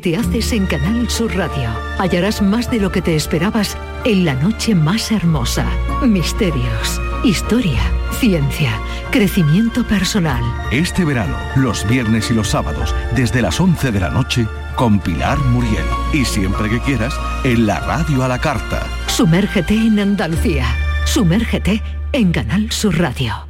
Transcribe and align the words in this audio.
Te 0.00 0.16
haces 0.16 0.52
en 0.52 0.64
Canal 0.64 1.10
Sur 1.10 1.36
Radio. 1.36 1.68
Hallarás 1.98 2.40
más 2.40 2.70
de 2.70 2.80
lo 2.80 2.90
que 2.90 3.02
te 3.02 3.16
esperabas 3.16 3.76
en 4.04 4.24
la 4.24 4.32
noche 4.32 4.74
más 4.74 5.12
hermosa. 5.12 5.66
Misterios, 6.02 6.98
historia, 7.22 7.80
ciencia, 8.18 8.80
crecimiento 9.10 9.86
personal. 9.86 10.42
Este 10.70 11.04
verano, 11.04 11.36
los 11.54 11.86
viernes 11.86 12.30
y 12.30 12.34
los 12.34 12.48
sábados, 12.48 12.94
desde 13.14 13.42
las 13.42 13.60
11 13.60 13.92
de 13.92 14.00
la 14.00 14.08
noche, 14.08 14.46
con 14.74 15.00
Pilar 15.00 15.38
Muriel. 15.38 15.84
Y 16.14 16.24
siempre 16.24 16.70
que 16.70 16.80
quieras, 16.80 17.12
en 17.44 17.66
la 17.66 17.80
radio 17.80 18.24
a 18.24 18.28
la 18.28 18.38
carta. 18.38 18.86
Sumérgete 19.06 19.74
en 19.74 19.98
Andalucía. 19.98 20.64
Sumérgete 21.04 21.82
en 22.12 22.32
Canal 22.32 22.72
Sur 22.72 22.98
Radio. 22.98 23.49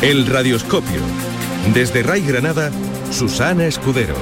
El 0.00 0.28
Radioscopio. 0.28 1.00
Desde 1.74 2.04
Ray 2.04 2.22
Granada, 2.22 2.70
Susana 3.10 3.66
Escudero. 3.66 4.14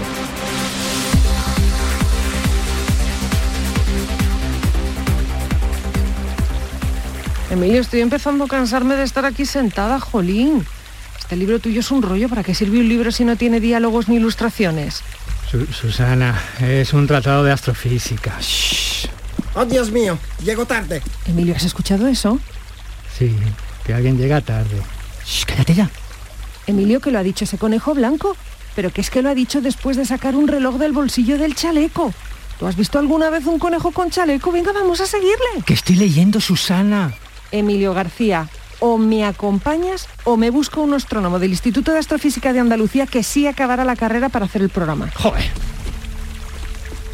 Emilio, 7.51 7.83
estoy 7.83 8.01
empezando 8.01 8.45
a 8.45 8.49
cansarme 8.49 8.97
de 8.97 9.05
estar 9.05 9.27
aquí 9.27 9.45
sentada, 9.45 10.01
jolín. 10.01 10.65
Este 11.19 11.37
libro 11.37 11.59
tuyo 11.59 11.81
es 11.81 11.91
un 11.91 12.01
rollo. 12.01 12.31
¿Para 12.31 12.43
qué 12.43 12.55
sirve 12.55 12.81
un 12.81 12.89
libro 12.89 13.13
si 13.13 13.27
no 13.27 13.37
tiene 13.37 13.61
diálogos 13.61 14.09
ni 14.09 14.17
ilustraciones? 14.17 15.03
Susana, 15.51 16.41
es 16.59 16.95
un 16.95 17.07
tratado 17.07 17.45
de 17.45 17.53
astrofísica. 17.53 18.33
Oh, 19.55 19.67
Dios 19.67 19.91
mío, 19.91 20.19
llego 20.43 20.65
tarde. 20.65 21.03
Emilio, 21.27 21.55
¿has 21.55 21.65
escuchado 21.65 22.09
eso? 22.09 22.41
Sí, 23.17 23.37
que 23.85 23.93
alguien 23.93 24.17
llega 24.17 24.41
tarde. 24.41 24.96
Shh, 25.27 25.45
cállate 25.45 25.75
ya. 25.75 25.91
Emilio, 26.67 27.01
que 27.01 27.11
lo 27.11 27.19
ha 27.19 27.23
dicho 27.23 27.45
ese 27.45 27.59
conejo 27.59 27.95
blanco, 27.95 28.37
pero 28.75 28.93
que 28.93 29.01
es 29.01 29.11
que 29.11 29.23
lo 29.23 29.29
ha 29.29 29.35
dicho 29.35 29.61
después 29.61 29.97
de 29.97 30.05
sacar 30.05 30.37
un 30.37 30.49
reloj 30.49 30.77
del 30.77 30.93
bolsillo 30.93 31.39
del 31.39 31.55
chaleco. 31.55 32.13
¿Tú 32.59 32.67
has 32.67 32.77
visto 32.77 32.99
alguna 32.99 33.29
vez 33.31 33.47
un 33.47 33.59
conejo 33.59 33.91
con 33.91 34.11
chaleco? 34.11 34.51
Venga, 34.51 34.73
vamos 34.73 35.01
a 35.01 35.07
seguirle. 35.07 35.63
Que 35.65 35.75
estoy 35.75 35.97
leyendo, 35.97 36.41
Susana. 36.41 37.13
Emilio 37.53 37.93
García, 37.93 38.49
o 38.81 38.99
me 38.99 39.25
acompañas 39.25 40.09
o 40.25 40.37
me 40.37 40.51
busco 40.51 40.81
un 40.81 40.95
astrónomo 40.95 41.39
del 41.39 41.51
Instituto 41.51 41.93
de 41.93 41.99
Astrofísica 41.99 42.53
de 42.53 42.61
Andalucía 42.61 43.07
que 43.07 43.23
sí 43.23 43.47
acabará 43.47 43.85
la 43.85 43.97
carrera 43.97 44.29
para 44.29 44.47
hacer 44.47 44.63
el 44.63 44.71
programa. 44.71 45.11
Joder. 45.15 45.45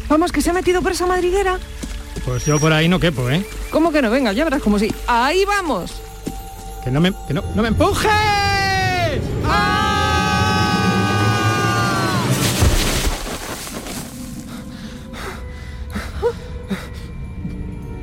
Vamos, 0.09 0.31
que 0.31 0.41
se 0.41 0.49
ha 0.49 0.53
metido 0.53 0.81
por 0.81 0.91
esa 0.91 1.05
madriguera. 1.07 1.59
Pues 2.25 2.45
yo 2.45 2.59
por 2.59 2.71
ahí 2.71 2.87
no 2.87 2.99
quepo, 2.99 3.29
¿eh? 3.29 3.45
¿Cómo 3.69 3.91
que 3.91 4.01
no? 4.01 4.09
Venga, 4.09 4.31
ya 4.33 4.43
verás 4.43 4.61
como 4.61 4.79
si... 4.79 4.93
¡Ahí 5.07 5.43
vamos! 5.45 5.93
Que 6.83 6.91
no 6.91 6.99
me, 6.99 7.13
que 7.27 7.33
no, 7.33 7.43
no 7.55 7.61
me 7.61 7.69
empujes. 7.69 8.11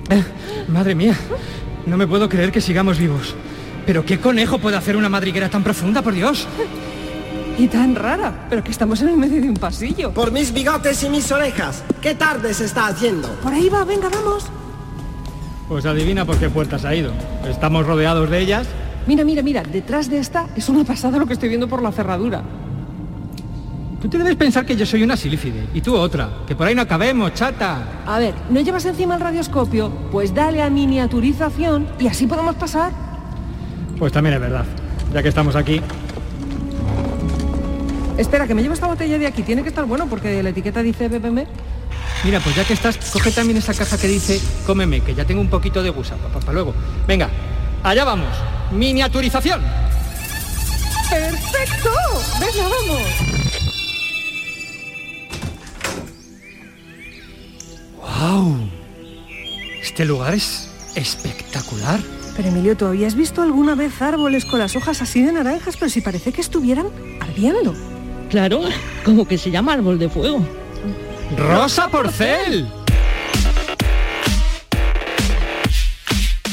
Eh, 0.09 0.25
Madre 0.69 0.95
mía, 0.95 1.15
no 1.87 1.97
me 1.97 2.07
puedo 2.07 2.29
creer 2.29 2.51
que 2.51 2.61
sigamos 2.61 2.99
vivos. 2.99 3.35
Pero 3.85 4.05
¿qué 4.05 4.19
conejo 4.19 4.59
puede 4.59 4.77
hacer 4.77 4.97
una 4.97 5.09
madriguera 5.09 5.51
tan 5.51 5.63
profunda, 5.63 6.01
por 6.01 6.15
Dios? 6.15 6.49
Y 7.59 7.69
tan 7.69 7.95
rara, 7.95 8.47
pero 8.49 8.65
que 8.65 8.71
estamos 8.71 9.03
en 9.03 9.09
el 9.09 9.17
medio 9.17 9.43
de 9.43 9.49
un 9.51 9.57
pasillo. 9.57 10.13
Por 10.13 10.33
mis 10.33 10.53
bigotes 10.53 11.03
y 11.03 11.11
mis 11.11 11.31
orejas. 11.31 11.85
¿Qué 12.01 12.15
tarde 12.15 12.55
se 12.55 12.65
está 12.65 12.87
haciendo? 12.87 13.29
Por 13.43 13.53
ahí 13.53 13.69
va, 13.69 13.85
venga, 13.85 14.09
vamos. 14.09 14.51
Pues 15.71 15.87
adivina 15.87 16.25
por 16.25 16.37
qué 16.37 16.51
puertas 16.51 16.85
ha 16.85 16.97
ido. 16.97 17.13
Estamos 17.49 17.87
rodeados 17.87 18.29
de 18.29 18.41
ellas. 18.41 18.67
Mira, 19.07 19.25
mira, 19.25 19.41
mira, 19.41 19.63
detrás 19.63 20.11
de 20.11 20.19
esta 20.19 20.49
es 20.57 20.69
una 20.69 20.83
pasada 20.83 21.17
lo 21.17 21.27
que 21.27 21.35
estoy 21.35 21.49
viendo 21.49 21.69
por 21.69 21.81
la 21.81 21.93
cerradura. 21.93 22.43
Tú 24.03 24.09
te 24.09 24.19
debes 24.19 24.35
pensar 24.35 24.67
que 24.67 24.75
yo 24.75 24.85
soy 24.85 25.05
una 25.05 25.17
silífide 25.17 25.69
y 25.73 25.81
tú 25.81 25.95
otra, 25.95 26.29
que 26.45 26.57
por 26.57 26.67
ahí 26.67 26.75
no 26.75 26.89
cabemos, 26.89 27.35
chata. 27.35 28.03
A 28.05 28.19
ver, 28.19 28.35
¿no 28.51 28.61
llevas 28.61 28.85
encima 28.85 29.15
el 29.15 29.21
radioscopio? 29.21 29.93
Pues 30.11 30.35
dale 30.35 30.61
a 30.61 30.69
miniaturización 30.71 31.87
y 32.01 32.09
así 32.09 32.27
podemos 32.27 32.57
pasar. 32.57 32.91
Pues 33.97 34.13
también 34.13 34.35
es 34.35 34.41
verdad. 34.41 34.65
Ya 35.15 35.23
que 35.23 35.29
estamos 35.29 35.55
aquí, 35.55 35.81
Espera, 38.19 38.49
que 38.49 38.55
me 38.57 38.63
llevo 38.63 38.75
esta 38.75 38.89
botella 38.89 39.19
de 39.19 39.27
aquí. 39.29 39.43
Tiene 39.45 39.63
que 39.63 39.69
estar 39.69 39.85
bueno 39.85 40.07
porque 40.09 40.43
la 40.43 40.51
etiqueta 40.51 40.83
dice 40.83 41.09
BBM. 41.09 41.47
Mira, 42.25 42.41
pues 42.41 42.57
ya 42.57 42.65
que 42.65 42.73
estás, 42.73 42.97
coge 43.13 43.31
también 43.31 43.59
esa 43.59 43.75
caja 43.75 43.99
que 43.99 44.09
dice 44.09 44.41
cómeme, 44.67 45.01
que 45.01 45.15
ya 45.15 45.25
tengo 45.25 45.41
un 45.41 45.51
poquito 45.51 45.83
de 45.83 45.91
gusa, 45.91 46.17
para 46.17 46.53
luego. 46.53 46.75
Venga, 47.07 47.29
allá 47.83 48.05
vamos. 48.05 48.29
Miniaturización. 48.73 49.61
¡Perfecto! 51.11 51.91
¡Venga, 52.39 52.69
vamos! 52.69 53.03
¡Wow! 58.21 58.71
Este 59.83 60.05
lugar 60.05 60.35
es 60.35 60.71
espectacular. 60.95 62.01
Pero 62.37 62.49
Emilio, 62.49 62.77
¿tú 62.77 62.87
habías 62.87 63.15
visto 63.15 63.43
alguna 63.43 63.75
vez 63.75 64.01
árboles 64.01 64.45
con 64.45 64.61
las 64.61 64.77
hojas 64.77 65.03
así 65.03 65.21
de 65.23 65.33
naranjas, 65.33 65.77
pero 65.77 65.91
si 65.91 66.01
parece 66.01 66.33
que 66.33 66.41
estuvieran 66.41 66.87
ardiendo? 67.21 67.75
Claro, 68.31 68.63
como 69.05 69.27
que 69.27 69.37
se 69.37 69.51
llama 69.51 69.73
árbol 69.73 69.99
de 69.99 70.09
fuego. 70.09 70.47
¡Rosa 71.37 71.89
Porcel! 71.89 72.80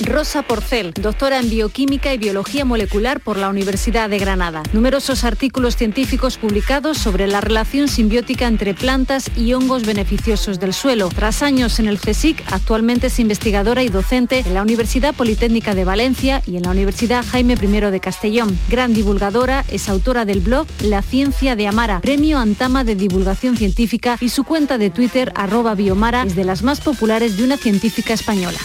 Rosa 0.01 0.43
Porcel, 0.43 0.93
doctora 0.93 1.39
en 1.39 1.49
bioquímica 1.49 2.13
y 2.13 2.17
biología 2.17 2.65
molecular 2.65 3.19
por 3.19 3.37
la 3.37 3.49
Universidad 3.49 4.09
de 4.09 4.19
Granada. 4.19 4.63
Numerosos 4.73 5.23
artículos 5.23 5.75
científicos 5.75 6.37
publicados 6.37 6.97
sobre 6.97 7.27
la 7.27 7.41
relación 7.41 7.87
simbiótica 7.87 8.47
entre 8.47 8.73
plantas 8.73 9.31
y 9.35 9.53
hongos 9.53 9.85
beneficiosos 9.85 10.59
del 10.59 10.73
suelo. 10.73 11.09
Tras 11.09 11.41
años 11.41 11.79
en 11.79 11.87
el 11.87 11.99
CSIC, 11.99 12.43
actualmente 12.51 13.07
es 13.07 13.19
investigadora 13.19 13.83
y 13.83 13.89
docente 13.89 14.43
en 14.45 14.53
la 14.53 14.61
Universidad 14.61 15.15
Politécnica 15.15 15.73
de 15.73 15.85
Valencia 15.85 16.41
y 16.45 16.57
en 16.57 16.63
la 16.63 16.71
Universidad 16.71 17.25
Jaime 17.25 17.53
I 17.53 17.91
de 17.91 17.99
Castellón. 17.99 18.57
Gran 18.69 18.93
divulgadora, 18.93 19.65
es 19.69 19.89
autora 19.89 20.25
del 20.25 20.41
blog 20.41 20.67
La 20.81 21.01
Ciencia 21.01 21.55
de 21.55 21.67
Amara, 21.67 22.01
premio 22.01 22.39
Antama 22.39 22.83
de 22.83 22.95
Divulgación 22.95 23.57
Científica 23.57 24.17
y 24.21 24.29
su 24.29 24.43
cuenta 24.43 24.77
de 24.77 24.89
Twitter 24.89 25.31
arroba 25.35 25.75
biomara 25.75 26.23
es 26.23 26.35
de 26.35 26.43
las 26.43 26.61
más 26.61 26.81
populares 26.81 27.37
de 27.37 27.43
una 27.43 27.57
científica 27.57 28.13
española. 28.13 28.59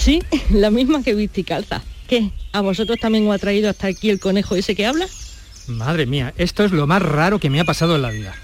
Sí, 0.00 0.22
la 0.50 0.70
misma 0.70 1.02
que 1.02 1.14
viste 1.14 1.42
y 1.42 1.44
calza. 1.44 1.82
¿Qué? 2.08 2.30
¿A 2.52 2.62
vosotros 2.62 2.98
también 2.98 3.28
os 3.28 3.34
ha 3.34 3.38
traído 3.38 3.68
hasta 3.68 3.88
aquí 3.88 4.08
el 4.08 4.18
conejo 4.18 4.56
ese 4.56 4.74
que 4.74 4.86
habla? 4.86 5.06
Madre 5.66 6.06
mía, 6.06 6.32
esto 6.38 6.64
es 6.64 6.72
lo 6.72 6.86
más 6.86 7.02
raro 7.02 7.38
que 7.38 7.50
me 7.50 7.60
ha 7.60 7.64
pasado 7.64 7.96
en 7.96 8.02
la 8.02 8.10
vida. 8.10 8.34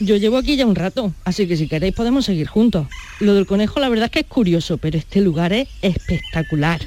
Yo 0.00 0.16
llevo 0.16 0.38
aquí 0.38 0.56
ya 0.56 0.64
un 0.64 0.74
rato, 0.74 1.12
así 1.26 1.46
que 1.46 1.58
si 1.58 1.68
queréis 1.68 1.94
podemos 1.94 2.24
seguir 2.24 2.46
juntos. 2.46 2.86
Lo 3.20 3.34
del 3.34 3.44
conejo 3.44 3.80
la 3.80 3.90
verdad 3.90 4.06
es 4.06 4.12
que 4.12 4.20
es 4.20 4.26
curioso, 4.26 4.78
pero 4.78 4.96
este 4.96 5.20
lugar 5.20 5.52
es 5.52 5.68
espectacular. 5.82 6.80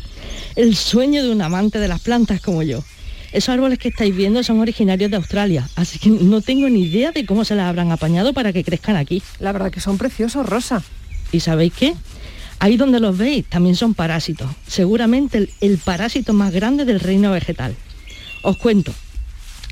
El 0.55 0.75
sueño 0.75 1.21
de 1.21 1.29
un 1.29 1.43
amante 1.43 1.77
de 1.77 1.87
las 1.87 2.01
plantas 2.01 2.41
como 2.41 2.63
yo. 2.63 2.83
Esos 3.31 3.49
árboles 3.49 3.77
que 3.77 3.89
estáis 3.89 4.15
viendo 4.15 4.41
son 4.41 4.59
originarios 4.61 5.11
de 5.11 5.17
Australia, 5.17 5.69
así 5.75 5.99
que 5.99 6.09
no 6.09 6.41
tengo 6.41 6.67
ni 6.69 6.85
idea 6.85 7.11
de 7.11 7.27
cómo 7.27 7.45
se 7.45 7.53
las 7.53 7.67
habrán 7.67 7.91
apañado 7.91 8.33
para 8.33 8.51
que 8.51 8.63
crezcan 8.63 8.95
aquí. 8.95 9.21
La 9.39 9.51
verdad 9.51 9.69
que 9.69 9.79
son 9.79 9.99
preciosos, 9.99 10.43
Rosa. 10.47 10.81
¿Y 11.31 11.41
sabéis 11.41 11.73
qué? 11.73 11.93
Ahí 12.61 12.77
donde 12.77 12.99
los 12.99 13.17
veis 13.17 13.43
también 13.47 13.75
son 13.75 13.95
parásitos, 13.95 14.47
seguramente 14.67 15.39
el, 15.39 15.49
el 15.61 15.79
parásito 15.79 16.31
más 16.31 16.53
grande 16.53 16.85
del 16.85 16.99
reino 16.99 17.31
vegetal. 17.31 17.75
Os 18.43 18.55
cuento, 18.57 18.93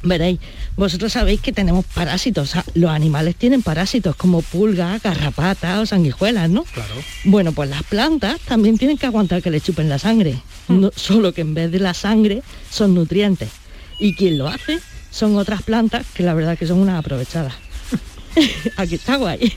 veréis, 0.02 0.40
vosotros 0.76 1.14
sabéis 1.14 1.40
que 1.40 1.52
tenemos 1.52 1.86
parásitos, 1.86 2.50
o 2.50 2.52
sea, 2.52 2.66
los 2.74 2.90
animales 2.90 3.36
tienen 3.36 3.62
parásitos 3.62 4.16
como 4.16 4.42
pulgas, 4.42 5.04
garrapatas 5.04 5.78
o 5.78 5.86
sanguijuelas, 5.86 6.50
¿no? 6.50 6.64
Claro. 6.64 6.96
Bueno, 7.26 7.52
pues 7.52 7.70
las 7.70 7.84
plantas 7.84 8.40
también 8.42 8.80
tienen 8.80 8.98
que 8.98 9.06
aguantar 9.06 9.44
que 9.44 9.52
le 9.52 9.62
chupen 9.62 9.88
la 9.88 10.00
sangre, 10.00 10.42
no, 10.68 10.90
solo 10.96 11.32
que 11.32 11.42
en 11.42 11.54
vez 11.54 11.72
de 11.72 11.80
la 11.80 11.94
sangre 11.94 12.42
son 12.72 12.96
nutrientes. 12.96 13.50
Y 14.00 14.16
quien 14.16 14.40
lo 14.40 14.48
hace 14.48 14.80
son 15.12 15.38
otras 15.38 15.62
plantas 15.62 16.08
que 16.12 16.24
la 16.24 16.34
verdad 16.34 16.58
que 16.58 16.66
son 16.66 16.80
unas 16.80 16.98
aprovechadas. 16.98 17.54
Aquí 18.78 18.96
está 18.96 19.18
guay. 19.18 19.54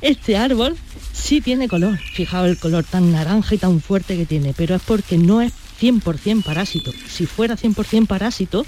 Este 0.00 0.36
árbol 0.36 0.76
sí 1.20 1.40
tiene 1.40 1.68
color. 1.68 1.98
Fijaos 1.98 2.48
el 2.48 2.58
color 2.58 2.84
tan 2.84 3.12
naranja 3.12 3.54
y 3.54 3.58
tan 3.58 3.80
fuerte 3.80 4.16
que 4.16 4.26
tiene, 4.26 4.54
pero 4.56 4.74
es 4.74 4.82
porque 4.82 5.18
no 5.18 5.40
es 5.40 5.52
100% 5.80 6.42
parásito. 6.42 6.92
Si 7.08 7.26
fuera 7.26 7.56
100% 7.56 8.06
parásito, 8.06 8.66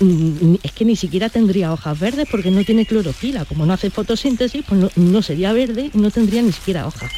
mm, 0.00 0.56
es 0.62 0.72
que 0.72 0.84
ni 0.84 0.96
siquiera 0.96 1.28
tendría 1.28 1.72
hojas 1.72 1.98
verdes 1.98 2.28
porque 2.30 2.50
no 2.50 2.64
tiene 2.64 2.86
clorofila. 2.86 3.44
Como 3.44 3.66
no 3.66 3.72
hace 3.72 3.90
fotosíntesis, 3.90 4.64
pues 4.68 4.96
no, 4.96 5.22
sería 5.22 5.52
verde 5.52 5.90
y 5.92 5.98
no 5.98 6.10
tendría 6.10 6.42
ni 6.42 6.52
siquiera 6.52 6.86
hojas. 6.86 7.10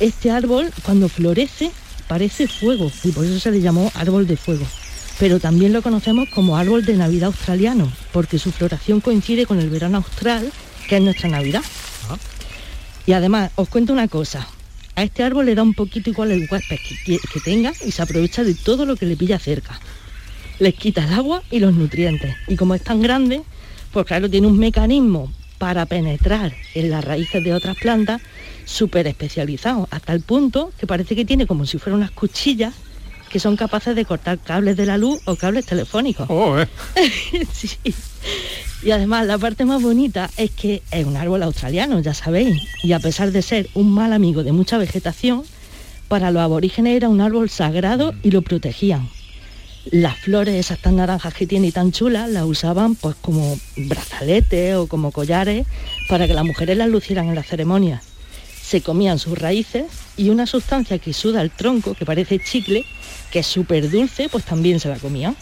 Este 0.00 0.30
árbol, 0.30 0.70
cuando 0.82 1.08
florece, 1.08 1.70
parece 2.08 2.48
fuego 2.48 2.90
y 3.04 3.12
por 3.12 3.24
eso 3.24 3.38
se 3.38 3.50
le 3.50 3.60
llamó 3.60 3.92
árbol 3.94 4.26
de 4.26 4.36
fuego. 4.36 4.66
Pero 5.18 5.38
también 5.38 5.72
lo 5.72 5.82
conocemos 5.82 6.28
como 6.34 6.56
árbol 6.56 6.84
de 6.84 6.96
Navidad 6.96 7.28
australiano, 7.28 7.92
porque 8.12 8.38
su 8.38 8.50
floración 8.50 9.00
coincide 9.00 9.46
con 9.46 9.60
el 9.60 9.70
verano 9.70 9.98
austral, 9.98 10.50
que 10.88 10.96
es 10.96 11.02
nuestra 11.02 11.28
Navidad. 11.28 11.62
Y 13.06 13.12
además, 13.12 13.50
os 13.56 13.68
cuento 13.68 13.92
una 13.92 14.08
cosa, 14.08 14.46
a 14.94 15.02
este 15.02 15.22
árbol 15.22 15.46
le 15.46 15.54
da 15.54 15.62
un 15.62 15.74
poquito 15.74 16.10
igual 16.10 16.30
el 16.30 16.48
huésped 16.50 16.78
que, 17.04 17.18
que, 17.18 17.40
tenga 17.40 17.72
y 17.84 17.90
se 17.90 18.02
aprovecha 18.02 18.44
de 18.44 18.54
todo 18.54 18.84
lo 18.84 18.96
que 18.96 19.06
le 19.06 19.16
pilla 19.16 19.38
cerca. 19.38 19.80
Les 20.58 20.74
quita 20.74 21.04
el 21.04 21.12
agua 21.12 21.42
y 21.50 21.58
los 21.58 21.74
nutrientes. 21.74 22.36
Y 22.46 22.56
como 22.56 22.74
es 22.74 22.82
tan 22.82 23.00
grande, 23.00 23.42
pues 23.92 24.06
claro, 24.06 24.30
tiene 24.30 24.46
un 24.46 24.58
mecanismo 24.58 25.32
para 25.58 25.86
penetrar 25.86 26.52
en 26.74 26.90
las 26.90 27.04
raíces 27.04 27.42
de 27.42 27.54
otras 27.54 27.76
plantas 27.76 28.20
súper 28.64 29.06
especializado, 29.06 29.88
hasta 29.90 30.12
el 30.12 30.20
punto 30.20 30.72
que 30.78 30.86
parece 30.86 31.16
que 31.16 31.24
tiene 31.24 31.46
como 31.46 31.66
si 31.66 31.78
fueran 31.78 31.98
unas 31.98 32.10
cuchillas 32.10 32.74
que 33.32 33.40
son 33.40 33.56
capaces 33.56 33.96
de 33.96 34.04
cortar 34.04 34.38
cables 34.38 34.76
de 34.76 34.84
la 34.84 34.98
luz 34.98 35.20
o 35.24 35.36
cables 35.36 35.64
telefónicos. 35.64 36.26
Oh, 36.28 36.58
eh. 36.58 36.68
sí. 37.52 37.70
Y 38.82 38.90
además 38.90 39.26
la 39.26 39.38
parte 39.38 39.64
más 39.64 39.80
bonita 39.80 40.28
es 40.36 40.50
que 40.50 40.82
es 40.90 41.06
un 41.06 41.16
árbol 41.16 41.42
australiano, 41.44 42.00
ya 42.00 42.14
sabéis, 42.14 42.60
y 42.82 42.92
a 42.92 42.98
pesar 42.98 43.30
de 43.30 43.42
ser 43.42 43.68
un 43.74 43.90
mal 43.90 44.12
amigo 44.12 44.42
de 44.42 44.50
mucha 44.50 44.76
vegetación, 44.76 45.44
para 46.08 46.32
los 46.32 46.42
aborígenes 46.42 46.96
era 46.96 47.08
un 47.08 47.20
árbol 47.20 47.48
sagrado 47.48 48.12
y 48.22 48.32
lo 48.32 48.42
protegían. 48.42 49.08
Las 49.90 50.18
flores, 50.18 50.54
esas 50.54 50.78
tan 50.78 50.96
naranjas 50.96 51.32
que 51.32 51.46
tiene 51.46 51.68
y 51.68 51.72
tan 51.72 51.92
chulas, 51.92 52.28
las 52.28 52.44
usaban 52.44 52.96
pues 52.96 53.16
como 53.20 53.58
brazaletes 53.76 54.76
o 54.76 54.86
como 54.88 55.12
collares 55.12 55.66
para 56.08 56.26
que 56.26 56.34
las 56.34 56.44
mujeres 56.44 56.76
las 56.76 56.88
lucieran 56.88 57.28
en 57.28 57.34
las 57.34 57.46
ceremonias. 57.46 58.02
Se 58.62 58.80
comían 58.80 59.18
sus 59.18 59.38
raíces 59.38 59.86
y 60.16 60.30
una 60.30 60.46
sustancia 60.46 60.98
que 60.98 61.12
suda 61.12 61.40
el 61.42 61.50
tronco, 61.50 61.94
que 61.94 62.04
parece 62.04 62.40
chicle, 62.40 62.84
que 63.30 63.40
es 63.40 63.46
súper 63.46 63.90
dulce, 63.90 64.28
pues 64.28 64.44
también 64.44 64.80
se 64.80 64.88
la 64.88 64.96
comían. 64.96 65.36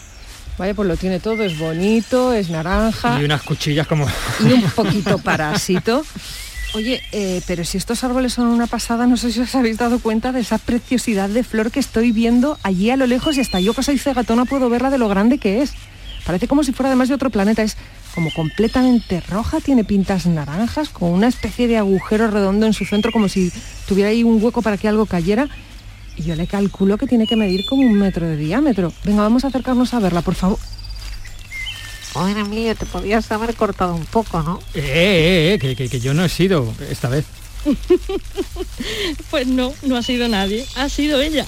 Vaya, 0.61 0.75
pues 0.75 0.87
lo 0.87 0.95
tiene 0.95 1.19
todo, 1.19 1.41
es 1.41 1.57
bonito, 1.57 2.33
es 2.33 2.51
naranja. 2.51 3.19
Y 3.19 3.23
unas 3.25 3.41
cuchillas 3.41 3.87
como... 3.87 4.05
Y 4.41 4.53
un 4.53 4.69
poquito 4.69 5.17
parásito. 5.17 6.05
Oye, 6.75 7.01
eh, 7.11 7.41
pero 7.47 7.65
si 7.65 7.79
estos 7.79 8.03
árboles 8.03 8.33
son 8.33 8.45
una 8.45 8.67
pasada, 8.67 9.07
no 9.07 9.17
sé 9.17 9.31
si 9.31 9.39
os 9.39 9.55
habéis 9.55 9.79
dado 9.79 9.97
cuenta 9.97 10.31
de 10.31 10.41
esa 10.41 10.59
preciosidad 10.59 11.29
de 11.29 11.43
flor 11.43 11.71
que 11.71 11.79
estoy 11.79 12.11
viendo 12.11 12.59
allí 12.61 12.91
a 12.91 12.95
lo 12.95 13.07
lejos 13.07 13.37
y 13.37 13.41
hasta 13.41 13.59
yo 13.59 13.73
que 13.73 13.81
soy 13.81 13.97
cegatona 13.97 14.45
puedo 14.45 14.69
verla 14.69 14.91
de 14.91 14.99
lo 14.99 15.09
grande 15.09 15.39
que 15.39 15.63
es. 15.63 15.73
Parece 16.27 16.47
como 16.47 16.63
si 16.63 16.73
fuera 16.73 16.89
además 16.89 17.09
de 17.09 17.15
otro 17.15 17.31
planeta, 17.31 17.63
es 17.63 17.75
como 18.13 18.31
completamente 18.31 19.19
roja, 19.19 19.61
tiene 19.61 19.83
pintas 19.83 20.27
naranjas, 20.27 20.89
con 20.89 21.09
una 21.09 21.27
especie 21.27 21.67
de 21.67 21.77
agujero 21.77 22.29
redondo 22.29 22.67
en 22.67 22.73
su 22.73 22.85
centro, 22.85 23.11
como 23.11 23.29
si 23.29 23.51
tuviera 23.87 24.11
ahí 24.11 24.23
un 24.23 24.37
hueco 24.43 24.61
para 24.61 24.77
que 24.77 24.87
algo 24.87 25.07
cayera 25.07 25.49
yo 26.23 26.35
le 26.35 26.47
calculo 26.47 26.97
que 26.97 27.07
tiene 27.07 27.27
que 27.27 27.35
medir 27.35 27.65
como 27.65 27.83
un 27.83 27.93
metro 27.93 28.27
de 28.27 28.37
diámetro. 28.37 28.93
Venga, 29.03 29.23
vamos 29.23 29.43
a 29.43 29.47
acercarnos 29.47 29.93
a 29.93 29.99
verla, 29.99 30.21
por 30.21 30.35
favor. 30.35 30.59
Oye, 32.13 32.39
Emilio, 32.39 32.75
te 32.75 32.85
podías 32.85 33.31
haber 33.31 33.55
cortado 33.55 33.95
un 33.95 34.05
poco, 34.05 34.41
¿no? 34.41 34.59
Eh, 34.73 34.81
eh, 34.83 35.53
eh, 35.53 35.75
que, 35.75 35.87
que 35.87 35.99
yo 35.99 36.13
no 36.13 36.25
he 36.25 36.29
sido 36.29 36.73
esta 36.89 37.07
vez. 37.07 37.25
pues 39.29 39.47
no, 39.47 39.73
no 39.83 39.95
ha 39.95 40.03
sido 40.03 40.27
nadie, 40.27 40.65
ha 40.75 40.89
sido 40.89 41.21
ella. 41.21 41.45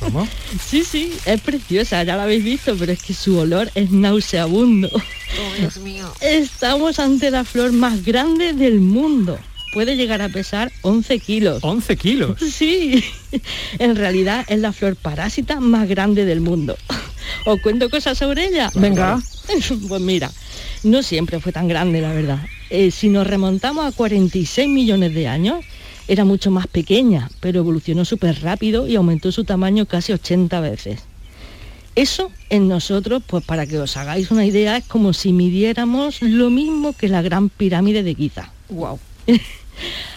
¿Cómo? 0.00 0.26
Sí, 0.64 0.84
sí, 0.84 1.12
es 1.26 1.40
preciosa, 1.40 2.02
ya 2.04 2.16
la 2.16 2.22
habéis 2.22 2.44
visto, 2.44 2.74
pero 2.78 2.92
es 2.92 3.02
que 3.02 3.12
su 3.12 3.38
olor 3.38 3.70
es 3.74 3.90
nauseabundo. 3.90 4.88
Oh, 4.94 5.60
Dios 5.60 5.76
mío. 5.78 6.10
Estamos 6.20 6.98
ante 6.98 7.30
la 7.30 7.44
flor 7.44 7.72
más 7.72 8.04
grande 8.04 8.54
del 8.54 8.80
mundo 8.80 9.38
puede 9.78 9.94
llegar 9.94 10.22
a 10.22 10.28
pesar 10.28 10.72
11 10.82 11.20
kilos. 11.20 11.62
¿11 11.62 11.96
kilos? 11.96 12.40
Sí, 12.52 13.04
en 13.78 13.94
realidad 13.94 14.44
es 14.48 14.58
la 14.58 14.72
flor 14.72 14.96
parásita 14.96 15.60
más 15.60 15.88
grande 15.88 16.24
del 16.24 16.40
mundo. 16.40 16.76
¿Os 17.46 17.60
cuento 17.60 17.88
cosas 17.88 18.18
sobre 18.18 18.48
ella? 18.48 18.72
Venga. 18.74 19.22
Pues 19.88 20.02
mira, 20.02 20.32
no 20.82 21.00
siempre 21.04 21.38
fue 21.38 21.52
tan 21.52 21.68
grande, 21.68 22.00
la 22.00 22.12
verdad. 22.12 22.40
Eh, 22.70 22.90
si 22.90 23.08
nos 23.08 23.24
remontamos 23.24 23.86
a 23.86 23.92
46 23.92 24.68
millones 24.68 25.14
de 25.14 25.28
años, 25.28 25.64
era 26.08 26.24
mucho 26.24 26.50
más 26.50 26.66
pequeña, 26.66 27.30
pero 27.38 27.60
evolucionó 27.60 28.04
súper 28.04 28.42
rápido 28.42 28.88
y 28.88 28.96
aumentó 28.96 29.30
su 29.30 29.44
tamaño 29.44 29.86
casi 29.86 30.12
80 30.12 30.60
veces. 30.60 31.02
Eso 31.94 32.32
en 32.50 32.66
nosotros, 32.66 33.22
pues 33.24 33.44
para 33.44 33.64
que 33.64 33.78
os 33.78 33.96
hagáis 33.96 34.32
una 34.32 34.44
idea, 34.44 34.76
es 34.76 34.84
como 34.86 35.12
si 35.12 35.32
midiéramos 35.32 36.20
lo 36.20 36.50
mismo 36.50 36.94
que 36.94 37.06
la 37.06 37.22
gran 37.22 37.48
pirámide 37.48 38.02
de 38.02 38.16
Giza. 38.16 38.50
Wow. 38.70 38.98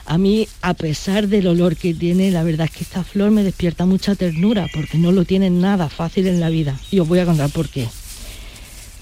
A 0.05 0.17
mí, 0.17 0.47
a 0.61 0.73
pesar 0.73 1.27
del 1.27 1.47
olor 1.47 1.75
que 1.75 1.93
tiene, 1.93 2.31
la 2.31 2.43
verdad 2.43 2.67
es 2.69 2.77
que 2.77 2.83
esta 2.83 3.03
flor 3.03 3.31
me 3.31 3.43
despierta 3.43 3.85
mucha 3.85 4.15
ternura 4.15 4.67
porque 4.73 4.97
no 4.97 5.11
lo 5.11 5.25
tiene 5.25 5.49
nada 5.49 5.89
fácil 5.89 6.27
en 6.27 6.39
la 6.39 6.49
vida. 6.49 6.79
Y 6.91 6.99
os 6.99 7.07
voy 7.07 7.19
a 7.19 7.25
contar 7.25 7.49
por 7.49 7.69
qué. 7.69 7.87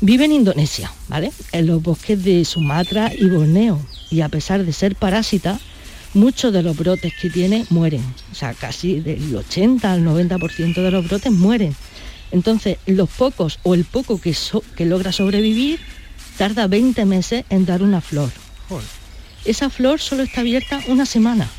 Vive 0.02 0.26
en 0.26 0.32
Indonesia, 0.32 0.92
¿vale? 1.08 1.32
En 1.52 1.68
los 1.68 1.82
bosques 1.82 2.24
de 2.24 2.46
Sumatra 2.46 3.12
y 3.14 3.26
Borneo. 3.30 3.80
Y 4.10 4.22
a 4.22 4.30
pesar 4.30 4.64
de 4.64 4.74
ser 4.74 4.96
parásita, 4.96 5.60
muchos 6.14 6.54
de 6.54 6.64
los 6.64 6.78
brotes 6.78 7.14
que 7.22 7.30
tiene 7.30 7.66
mueren. 7.70 8.04
O 8.32 8.36
sea, 8.36 8.54
casi 8.54 9.00
del 9.00 9.36
80 9.36 9.92
al 9.92 10.06
90% 10.06 10.76
de 10.76 10.92
los 10.92 11.08
brotes 11.08 11.32
mueren. 11.32 11.76
Entonces, 12.32 12.78
los 12.86 13.10
pocos 13.10 13.60
o 13.64 13.74
el 13.74 13.86
poco 13.86 14.22
que, 14.22 14.36
que 14.76 14.86
logra 14.86 15.12
sobrevivir 15.12 15.80
tarda 16.38 16.68
20 16.68 17.06
meses 17.06 17.46
en 17.50 17.66
dar 17.66 17.82
una 17.82 18.02
flor 18.02 18.30
esa 19.46 19.70
flor 19.70 20.00
solo 20.00 20.24
está 20.24 20.42
abierta 20.42 20.82
una 20.88 21.06
semana 21.06 21.50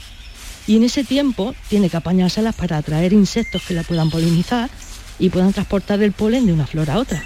y 0.66 0.76
en 0.76 0.84
ese 0.84 1.04
tiempo 1.04 1.54
tiene 1.68 1.88
que 1.90 1.96
apañárselas 1.96 2.54
para 2.54 2.76
atraer 2.76 3.12
insectos 3.12 3.62
que 3.62 3.74
la 3.74 3.82
puedan 3.82 4.10
polinizar 4.10 4.70
y 5.18 5.30
puedan 5.30 5.52
transportar 5.52 6.02
el 6.02 6.12
polen 6.12 6.46
de 6.46 6.52
una 6.52 6.66
flor 6.66 6.90
a 6.90 6.98
otra. 6.98 7.22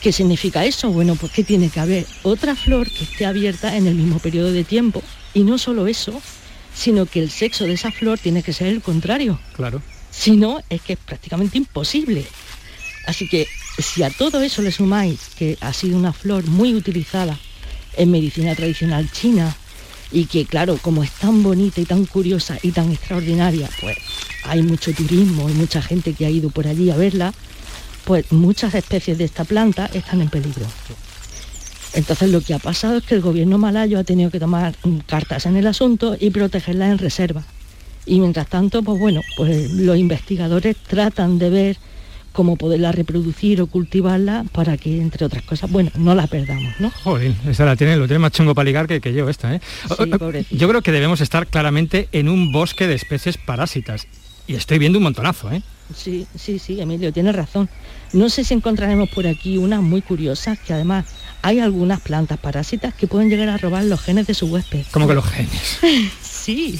¿Qué 0.00 0.12
significa 0.12 0.64
eso? 0.64 0.90
Bueno, 0.90 1.16
pues 1.16 1.32
que 1.32 1.42
tiene 1.42 1.70
que 1.70 1.80
haber 1.80 2.06
otra 2.22 2.54
flor 2.54 2.88
que 2.90 3.04
esté 3.04 3.26
abierta 3.26 3.76
en 3.76 3.86
el 3.86 3.94
mismo 3.94 4.18
periodo 4.18 4.52
de 4.52 4.64
tiempo 4.64 5.02
y 5.34 5.42
no 5.42 5.58
solo 5.58 5.86
eso, 5.88 6.22
sino 6.74 7.06
que 7.06 7.20
el 7.20 7.30
sexo 7.30 7.64
de 7.64 7.72
esa 7.72 7.90
flor 7.90 8.18
tiene 8.18 8.42
que 8.42 8.52
ser 8.52 8.68
el 8.68 8.82
contrario. 8.82 9.40
Claro. 9.54 9.82
Si 10.10 10.36
no, 10.36 10.62
es 10.70 10.80
que 10.82 10.92
es 10.92 10.98
prácticamente 10.98 11.58
imposible. 11.58 12.24
Así 13.06 13.28
que 13.28 13.48
si 13.78 14.02
a 14.02 14.10
todo 14.10 14.40
eso 14.40 14.62
le 14.62 14.70
sumáis 14.70 15.20
que 15.36 15.58
ha 15.60 15.72
sido 15.72 15.98
una 15.98 16.12
flor 16.12 16.46
muy 16.46 16.74
utilizada 16.74 17.38
en 17.96 18.10
medicina 18.10 18.54
tradicional 18.54 19.10
china 19.10 19.56
y 20.12 20.26
que 20.26 20.44
claro, 20.44 20.78
como 20.80 21.02
es 21.02 21.10
tan 21.12 21.42
bonita 21.42 21.80
y 21.80 21.84
tan 21.84 22.06
curiosa 22.06 22.58
y 22.62 22.70
tan 22.70 22.92
extraordinaria, 22.92 23.68
pues 23.80 23.96
hay 24.44 24.62
mucho 24.62 24.92
turismo 24.92 25.48
y 25.50 25.52
mucha 25.52 25.82
gente 25.82 26.12
que 26.12 26.26
ha 26.26 26.30
ido 26.30 26.50
por 26.50 26.66
allí 26.66 26.90
a 26.90 26.96
verla, 26.96 27.34
pues 28.04 28.30
muchas 28.30 28.74
especies 28.74 29.18
de 29.18 29.24
esta 29.24 29.44
planta 29.44 29.90
están 29.92 30.20
en 30.20 30.28
peligro. 30.28 30.66
Entonces 31.92 32.30
lo 32.30 32.40
que 32.40 32.54
ha 32.54 32.58
pasado 32.58 32.98
es 32.98 33.04
que 33.04 33.14
el 33.14 33.20
gobierno 33.20 33.58
malayo 33.58 33.98
ha 33.98 34.04
tenido 34.04 34.30
que 34.30 34.38
tomar 34.38 34.76
cartas 35.06 35.46
en 35.46 35.56
el 35.56 35.66
asunto 35.66 36.16
y 36.18 36.30
protegerla 36.30 36.90
en 36.90 36.98
reserva. 36.98 37.42
Y 38.04 38.20
mientras 38.20 38.48
tanto, 38.48 38.82
pues 38.82 39.00
bueno, 39.00 39.22
pues 39.36 39.72
los 39.72 39.96
investigadores 39.96 40.76
tratan 40.76 41.38
de 41.38 41.50
ver 41.50 41.78
cómo 42.36 42.56
poderla 42.56 42.92
reproducir 42.92 43.62
o 43.62 43.66
cultivarla 43.66 44.44
para 44.52 44.76
que, 44.76 45.00
entre 45.00 45.24
otras 45.24 45.42
cosas, 45.42 45.70
bueno, 45.70 45.90
no 45.96 46.14
la 46.14 46.26
perdamos, 46.26 46.74
¿no? 46.78 46.90
Joder, 46.90 47.34
esa 47.48 47.64
la 47.64 47.76
tiene, 47.76 47.96
lo 47.96 48.06
tiene 48.06 48.18
más 48.18 48.32
chungo 48.32 48.54
para 48.54 48.66
ligar 48.66 48.86
que, 48.86 49.00
que 49.00 49.14
yo 49.14 49.26
esta, 49.30 49.54
¿eh? 49.54 49.60
yo 50.50 50.68
creo 50.68 50.82
que 50.82 50.92
debemos 50.92 51.22
estar 51.22 51.46
claramente 51.46 52.10
en 52.12 52.28
un 52.28 52.52
bosque 52.52 52.86
de 52.86 52.94
especies 52.94 53.38
parásitas. 53.38 54.06
Y 54.46 54.54
estoy 54.54 54.78
viendo 54.78 54.98
un 54.98 55.04
montonazo, 55.04 55.50
¿eh? 55.50 55.62
Sí, 55.94 56.26
sí, 56.36 56.58
sí, 56.58 56.78
Emilio, 56.78 57.10
tienes 57.10 57.34
razón. 57.34 57.70
No 58.12 58.28
sé 58.28 58.44
si 58.44 58.52
encontraremos 58.52 59.08
por 59.08 59.26
aquí 59.26 59.56
unas 59.56 59.80
muy 59.80 60.02
curiosas, 60.02 60.58
que 60.58 60.74
además 60.74 61.06
hay 61.40 61.60
algunas 61.60 62.00
plantas 62.02 62.38
parásitas 62.38 62.92
que 62.92 63.06
pueden 63.06 63.30
llegar 63.30 63.48
a 63.48 63.56
robar 63.56 63.84
los 63.84 64.00
genes 64.02 64.26
de 64.26 64.34
su 64.34 64.46
huésped. 64.46 64.84
¿Cómo 64.90 65.08
que 65.08 65.14
los 65.14 65.24
genes? 65.24 65.78
sí, 66.20 66.78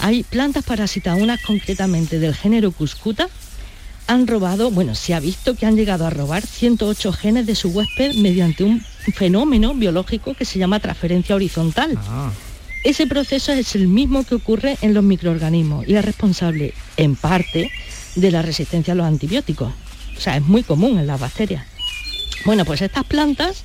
hay 0.00 0.24
plantas 0.24 0.64
parásitas, 0.64 1.16
unas 1.20 1.40
concretamente 1.40 2.18
del 2.18 2.34
género 2.34 2.72
Cuscuta, 2.72 3.28
han 4.08 4.26
robado, 4.26 4.70
bueno, 4.70 4.94
se 4.94 5.14
ha 5.14 5.20
visto 5.20 5.54
que 5.54 5.66
han 5.66 5.76
llegado 5.76 6.06
a 6.06 6.10
robar 6.10 6.44
108 6.44 7.12
genes 7.12 7.46
de 7.46 7.54
su 7.54 7.68
huésped 7.68 8.14
mediante 8.16 8.64
un 8.64 8.82
fenómeno 9.14 9.74
biológico 9.74 10.34
que 10.34 10.46
se 10.46 10.58
llama 10.58 10.80
transferencia 10.80 11.34
horizontal. 11.34 11.96
Ah. 12.08 12.32
Ese 12.84 13.06
proceso 13.06 13.52
es 13.52 13.74
el 13.74 13.86
mismo 13.86 14.24
que 14.24 14.34
ocurre 14.34 14.78
en 14.80 14.94
los 14.94 15.04
microorganismos 15.04 15.86
y 15.86 15.94
es 15.94 16.04
responsable, 16.04 16.72
en 16.96 17.16
parte, 17.16 17.70
de 18.16 18.30
la 18.30 18.40
resistencia 18.40 18.94
a 18.94 18.96
los 18.96 19.06
antibióticos. 19.06 19.72
O 20.16 20.20
sea, 20.20 20.38
es 20.38 20.42
muy 20.42 20.62
común 20.62 20.98
en 20.98 21.06
las 21.06 21.20
bacterias. 21.20 21.66
Bueno, 22.46 22.64
pues 22.64 22.80
estas 22.80 23.04
plantas 23.04 23.62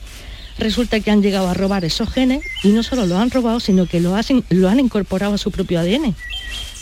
resulta 0.57 0.99
que 0.99 1.09
han 1.09 1.21
llegado 1.21 1.47
a 1.47 1.53
robar 1.53 1.85
esos 1.85 2.09
genes 2.09 2.43
y 2.63 2.69
no 2.69 2.83
solo 2.83 3.05
lo 3.05 3.17
han 3.17 3.31
robado, 3.31 3.61
sino 3.61 3.85
que 3.85 4.01
lo, 4.01 4.15
hacen, 4.15 4.43
lo 4.49 4.67
han 4.67 4.81
incorporado 4.81 5.35
a 5.35 5.37
su 5.37 5.51
propio 5.51 5.79
ADN. 5.79 6.13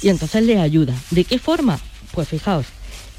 Y 0.01 0.09
entonces 0.09 0.43
le 0.43 0.59
ayuda. 0.59 0.95
¿De 1.11 1.25
qué 1.25 1.37
forma? 1.37 1.79
Pues 2.11 2.27
fijaos, 2.27 2.65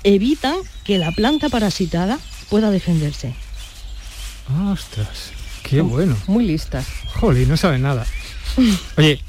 evitan 0.05 0.57
que 0.85 0.99
la 0.99 1.13
planta 1.13 1.49
parasitada 1.49 2.19
pueda 2.51 2.71
defenderse. 2.71 3.35
Ostras, 4.71 5.31
qué 5.63 5.81
bueno. 5.81 6.17
Muy 6.27 6.45
listas. 6.47 6.87
Jolly, 7.21 7.47
no 7.47 7.57
saben 7.57 7.83
nada. 7.83 8.05
Oye, 8.97 9.21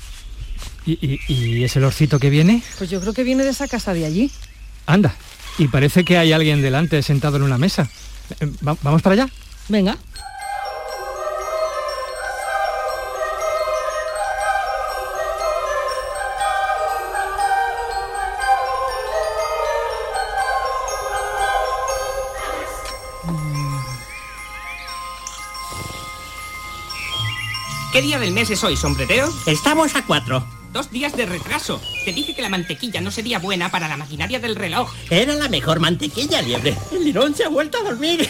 ¿y, 0.86 0.92
y, 0.94 1.20
y 1.34 1.64
ese 1.64 1.80
que 2.20 2.30
viene? 2.30 2.62
Pues 2.78 2.90
yo 2.90 3.00
creo 3.00 3.14
que 3.14 3.24
viene 3.24 3.44
de 3.44 3.52
esa 3.52 3.68
casa 3.68 3.94
de 3.94 4.06
allí. 4.06 4.32
Anda, 4.86 5.16
y 5.58 5.68
parece 5.68 6.04
que 6.04 6.18
hay 6.18 6.34
alguien 6.34 6.62
delante 6.62 7.02
sentado 7.04 7.38
en 7.38 7.44
una 7.44 7.58
mesa. 7.58 7.90
Eh, 8.40 8.48
va- 8.68 8.78
¿Vamos 8.82 9.02
para 9.02 9.14
allá? 9.14 9.30
Venga. 9.70 9.98
¿Qué 27.94 28.02
día 28.02 28.20
del 28.20 28.32
mes 28.32 28.50
es 28.50 28.64
hoy, 28.64 28.76
sombrerero? 28.76 29.30
Estamos 29.46 29.96
a 29.96 30.04
cuatro. 30.06 30.46
Dos 30.74 30.90
días 30.92 31.16
de 31.16 31.26
retraso. 31.28 31.80
Te 32.06 32.12
dije 32.12 32.34
que 32.36 32.42
la 32.42 32.50
mantequilla 32.50 33.00
no 33.02 33.12
sería 33.12 33.38
buena 33.38 33.70
para 33.70 33.88
la 33.88 33.98
maquinaria 33.98 34.40
del 34.40 34.56
reloj. 34.56 34.92
Era 35.12 35.36
la 35.36 35.48
mejor 35.48 35.80
mantequilla, 35.80 36.42
liebre. 36.42 36.76
El 36.92 37.04
lirón 37.06 37.36
se 37.36 37.44
ha 37.44 37.50
vuelto 37.50 37.78
a 37.78 37.84
dormir. 37.84 38.28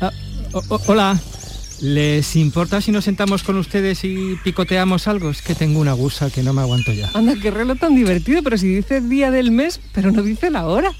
Ah, 0.00 0.10
o- 0.52 0.62
o- 0.68 0.82
hola. 0.86 1.18
¿Les 1.80 2.36
importa 2.36 2.80
si 2.80 2.92
nos 2.92 3.04
sentamos 3.04 3.42
con 3.42 3.56
ustedes 3.56 4.04
y 4.04 4.36
picoteamos 4.44 5.08
algo? 5.08 5.30
Es 5.30 5.42
que 5.42 5.56
tengo 5.56 5.80
una 5.80 5.94
gusa 5.94 6.30
que 6.30 6.44
no 6.44 6.52
me 6.52 6.60
aguanto 6.62 6.92
ya. 6.92 7.10
Anda, 7.12 7.34
qué 7.42 7.50
reloj 7.50 7.76
tan 7.80 7.96
divertido, 7.96 8.40
pero 8.44 8.56
si 8.56 8.68
dice 8.68 9.00
día 9.00 9.32
del 9.32 9.50
mes, 9.50 9.80
pero 9.92 10.12
no 10.12 10.22
dice 10.22 10.48
la 10.52 10.66
hora. 10.68 10.92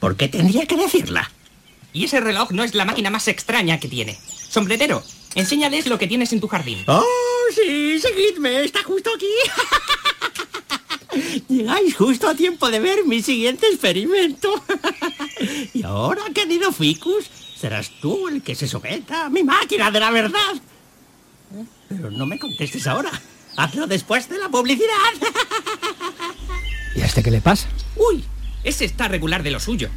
¿Por 0.00 0.16
qué 0.16 0.28
tendría 0.28 0.64
que 0.64 0.78
decirla? 0.78 1.30
Y 1.92 2.04
ese 2.04 2.20
reloj 2.20 2.52
no 2.52 2.64
es 2.64 2.74
la 2.74 2.86
máquina 2.86 3.10
más 3.10 3.28
extraña 3.28 3.78
que 3.80 3.88
tiene. 3.88 4.18
Sombrerero, 4.48 5.02
enséñales 5.38 5.86
lo 5.86 5.98
que 5.98 6.06
tienes 6.06 6.32
en 6.32 6.40
tu 6.40 6.48
jardín. 6.48 6.82
Oh, 6.86 7.04
sí, 7.54 7.98
seguidme, 8.00 8.64
está 8.64 8.82
justo 8.82 9.10
aquí. 9.14 9.26
Llegáis 11.48 11.96
justo 11.96 12.28
a 12.28 12.34
tiempo 12.34 12.70
de 12.70 12.80
ver 12.80 13.04
mi 13.04 13.22
siguiente 13.22 13.66
experimento. 13.68 14.52
y 15.74 15.82
ahora, 15.84 16.22
querido 16.34 16.72
Ficus, 16.72 17.30
serás 17.56 17.90
tú 18.00 18.28
el 18.28 18.42
que 18.42 18.54
se 18.54 18.68
someta 18.68 19.26
a 19.26 19.30
mi 19.30 19.42
máquina 19.44 19.90
de 19.90 20.00
la 20.00 20.10
verdad. 20.10 20.54
Pero 21.88 22.10
no 22.10 22.26
me 22.26 22.38
contestes 22.38 22.86
ahora. 22.86 23.10
Hazlo 23.56 23.86
después 23.86 24.28
de 24.28 24.38
la 24.38 24.48
publicidad. 24.48 24.88
¿Y 26.96 27.00
a 27.00 27.06
este 27.06 27.22
qué 27.22 27.30
le 27.30 27.40
pasa? 27.40 27.68
Uy, 27.96 28.24
ese 28.64 28.84
está 28.84 29.08
regular 29.08 29.42
de 29.42 29.52
lo 29.52 29.60
suyo. 29.60 29.88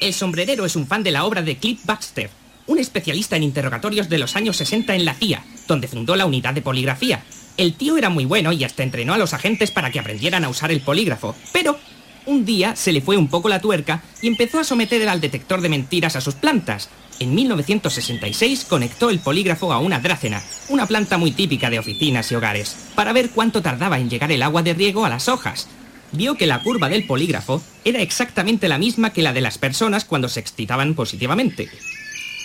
El 0.00 0.12
sombrerero 0.12 0.66
es 0.66 0.76
un 0.76 0.86
fan 0.86 1.02
de 1.02 1.12
la 1.12 1.24
obra 1.24 1.42
de 1.42 1.56
Cliff 1.56 1.84
Baxter, 1.84 2.30
un 2.66 2.78
especialista 2.78 3.36
en 3.36 3.42
interrogatorios 3.42 4.08
de 4.08 4.18
los 4.18 4.36
años 4.36 4.56
60 4.56 4.94
en 4.94 5.04
la 5.04 5.14
CIA, 5.14 5.44
donde 5.66 5.88
fundó 5.88 6.16
la 6.16 6.26
unidad 6.26 6.54
de 6.54 6.62
poligrafía. 6.62 7.22
El 7.56 7.74
tío 7.74 7.96
era 7.96 8.10
muy 8.10 8.24
bueno 8.24 8.52
y 8.52 8.64
hasta 8.64 8.82
entrenó 8.82 9.14
a 9.14 9.18
los 9.18 9.32
agentes 9.32 9.70
para 9.70 9.90
que 9.90 9.98
aprendieran 9.98 10.44
a 10.44 10.48
usar 10.48 10.70
el 10.70 10.80
polígrafo, 10.80 11.34
pero 11.52 11.78
un 12.26 12.44
día 12.44 12.74
se 12.74 12.92
le 12.92 13.00
fue 13.00 13.16
un 13.16 13.28
poco 13.28 13.48
la 13.48 13.60
tuerca 13.60 14.02
y 14.20 14.26
empezó 14.26 14.58
a 14.58 14.64
someter 14.64 15.08
al 15.08 15.20
detector 15.20 15.60
de 15.60 15.68
mentiras 15.68 16.16
a 16.16 16.20
sus 16.20 16.34
plantas. 16.34 16.90
En 17.20 17.34
1966 17.34 18.66
conectó 18.68 19.08
el 19.08 19.20
polígrafo 19.20 19.72
a 19.72 19.78
una 19.78 20.00
drácena, 20.00 20.42
una 20.68 20.86
planta 20.86 21.16
muy 21.16 21.30
típica 21.30 21.70
de 21.70 21.78
oficinas 21.78 22.30
y 22.30 22.34
hogares, 22.34 22.76
para 22.94 23.12
ver 23.12 23.30
cuánto 23.30 23.62
tardaba 23.62 23.98
en 23.98 24.10
llegar 24.10 24.32
el 24.32 24.42
agua 24.42 24.62
de 24.62 24.74
riego 24.74 25.06
a 25.06 25.08
las 25.08 25.28
hojas. 25.28 25.68
Vio 26.12 26.34
que 26.34 26.46
la 26.46 26.62
curva 26.62 26.88
del 26.88 27.06
polígrafo 27.06 27.62
era 27.84 28.02
exactamente 28.02 28.68
la 28.68 28.78
misma 28.78 29.12
que 29.12 29.22
la 29.22 29.32
de 29.32 29.40
las 29.40 29.56
personas 29.56 30.04
cuando 30.04 30.28
se 30.28 30.40
excitaban 30.40 30.94
positivamente. 30.94 31.70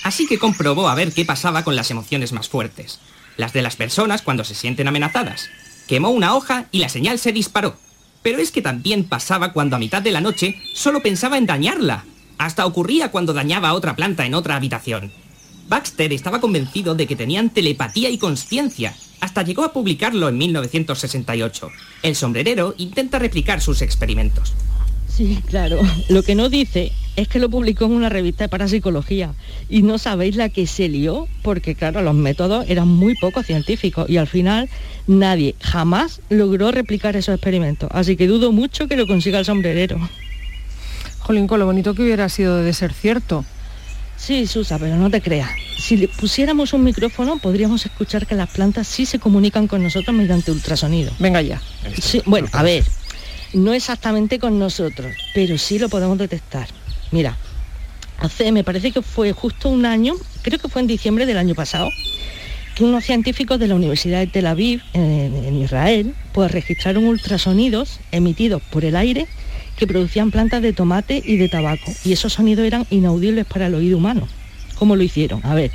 Así 0.03 0.27
que 0.27 0.39
comprobó 0.39 0.89
a 0.89 0.95
ver 0.95 1.13
qué 1.13 1.25
pasaba 1.25 1.63
con 1.63 1.75
las 1.75 1.91
emociones 1.91 2.31
más 2.31 2.49
fuertes, 2.49 2.99
las 3.37 3.53
de 3.53 3.61
las 3.61 3.75
personas 3.75 4.21
cuando 4.21 4.43
se 4.43 4.55
sienten 4.55 4.87
amenazadas. 4.87 5.49
Quemó 5.87 6.09
una 6.09 6.35
hoja 6.35 6.65
y 6.71 6.79
la 6.79 6.89
señal 6.89 7.19
se 7.19 7.31
disparó. 7.31 7.75
Pero 8.23 8.39
es 8.39 8.51
que 8.51 8.61
también 8.61 9.03
pasaba 9.03 9.51
cuando 9.51 9.75
a 9.75 9.79
mitad 9.79 10.01
de 10.01 10.11
la 10.11 10.21
noche 10.21 10.55
solo 10.73 11.01
pensaba 11.01 11.37
en 11.37 11.45
dañarla. 11.45 12.05
Hasta 12.37 12.65
ocurría 12.65 13.11
cuando 13.11 13.33
dañaba 13.33 13.69
a 13.69 13.73
otra 13.73 13.95
planta 13.95 14.25
en 14.25 14.33
otra 14.33 14.55
habitación. 14.55 15.11
Baxter 15.67 16.11
estaba 16.13 16.41
convencido 16.41 16.95
de 16.95 17.07
que 17.07 17.15
tenían 17.15 17.49
telepatía 17.49 18.09
y 18.09 18.17
conciencia. 18.17 18.95
Hasta 19.19 19.43
llegó 19.43 19.63
a 19.63 19.73
publicarlo 19.73 20.27
en 20.27 20.37
1968. 20.37 21.69
El 22.03 22.15
sombrerero 22.15 22.73
intenta 22.77 23.19
replicar 23.19 23.61
sus 23.61 23.81
experimentos. 23.81 24.53
Sí, 25.15 25.39
claro. 25.47 25.79
Lo 26.09 26.23
que 26.23 26.35
no 26.35 26.49
dice 26.49 26.91
es 27.15 27.27
que 27.27 27.39
lo 27.39 27.49
publicó 27.49 27.85
en 27.85 27.91
una 27.91 28.09
revista 28.09 28.45
de 28.45 28.49
parapsicología. 28.49 29.33
Y 29.69 29.81
no 29.81 29.97
sabéis 29.97 30.35
la 30.35 30.49
que 30.49 30.67
se 30.67 30.87
lió, 30.87 31.27
porque 31.41 31.75
claro, 31.75 32.01
los 32.01 32.15
métodos 32.15 32.65
eran 32.69 32.87
muy 32.87 33.15
poco 33.15 33.43
científicos 33.43 34.09
y 34.09 34.17
al 34.17 34.27
final 34.27 34.69
nadie 35.07 35.55
jamás 35.59 36.21
logró 36.29 36.71
replicar 36.71 37.15
esos 37.15 37.35
experimentos. 37.35 37.89
Así 37.93 38.15
que 38.15 38.27
dudo 38.27 38.51
mucho 38.51 38.87
que 38.87 38.95
lo 38.95 39.05
consiga 39.05 39.39
el 39.39 39.45
sombrerero. 39.45 39.99
Jolín, 41.19 41.47
con 41.47 41.59
lo 41.59 41.65
bonito 41.65 41.93
que 41.93 42.03
hubiera 42.03 42.29
sido 42.29 42.57
de 42.57 42.73
ser 42.73 42.93
cierto. 42.93 43.45
Sí, 44.17 44.45
Susa, 44.45 44.77
pero 44.77 44.95
no 44.97 45.09
te 45.09 45.19
creas. 45.19 45.49
Si 45.77 45.97
le 45.97 46.07
pusiéramos 46.07 46.73
un 46.73 46.83
micrófono, 46.83 47.39
podríamos 47.39 47.85
escuchar 47.85 48.27
que 48.27 48.35
las 48.35 48.49
plantas 48.49 48.87
sí 48.87 49.05
se 49.05 49.19
comunican 49.19 49.67
con 49.67 49.81
nosotros 49.81 50.15
mediante 50.15 50.51
ultrasonido. 50.51 51.11
Venga 51.19 51.41
ya. 51.41 51.59
Sí, 51.99 52.21
bueno, 52.25 52.47
a 52.51 52.61
ver, 52.61 52.83
no 53.53 53.73
exactamente 53.73 54.39
con 54.39 54.59
nosotros, 54.59 55.15
pero 55.33 55.57
sí 55.57 55.79
lo 55.79 55.89
podemos 55.89 56.17
detectar. 56.17 56.67
Mira, 57.11 57.37
hace, 58.19 58.51
me 58.51 58.63
parece 58.63 58.91
que 58.91 59.01
fue 59.01 59.31
justo 59.33 59.69
un 59.69 59.85
año, 59.85 60.15
creo 60.41 60.59
que 60.59 60.69
fue 60.69 60.81
en 60.81 60.87
diciembre 60.87 61.25
del 61.25 61.37
año 61.37 61.55
pasado, 61.55 61.89
que 62.75 62.83
unos 62.83 63.03
científicos 63.03 63.59
de 63.59 63.67
la 63.67 63.75
Universidad 63.75 64.19
de 64.19 64.27
Tel 64.27 64.47
Aviv, 64.47 64.81
en, 64.93 65.35
en 65.35 65.57
Israel, 65.57 66.13
pues 66.31 66.51
registraron 66.51 67.05
ultrasonidos 67.05 67.99
emitidos 68.11 68.61
por 68.71 68.85
el 68.85 68.95
aire 68.95 69.27
que 69.77 69.87
producían 69.87 70.31
plantas 70.31 70.61
de 70.61 70.73
tomate 70.73 71.21
y 71.25 71.37
de 71.37 71.49
tabaco. 71.49 71.91
Y 72.05 72.13
esos 72.13 72.33
sonidos 72.33 72.65
eran 72.65 72.85
inaudibles 72.89 73.45
para 73.45 73.67
el 73.67 73.75
oído 73.75 73.97
humano. 73.97 74.27
¿Cómo 74.75 74.95
lo 74.95 75.03
hicieron? 75.03 75.45
A 75.45 75.53
ver, 75.53 75.71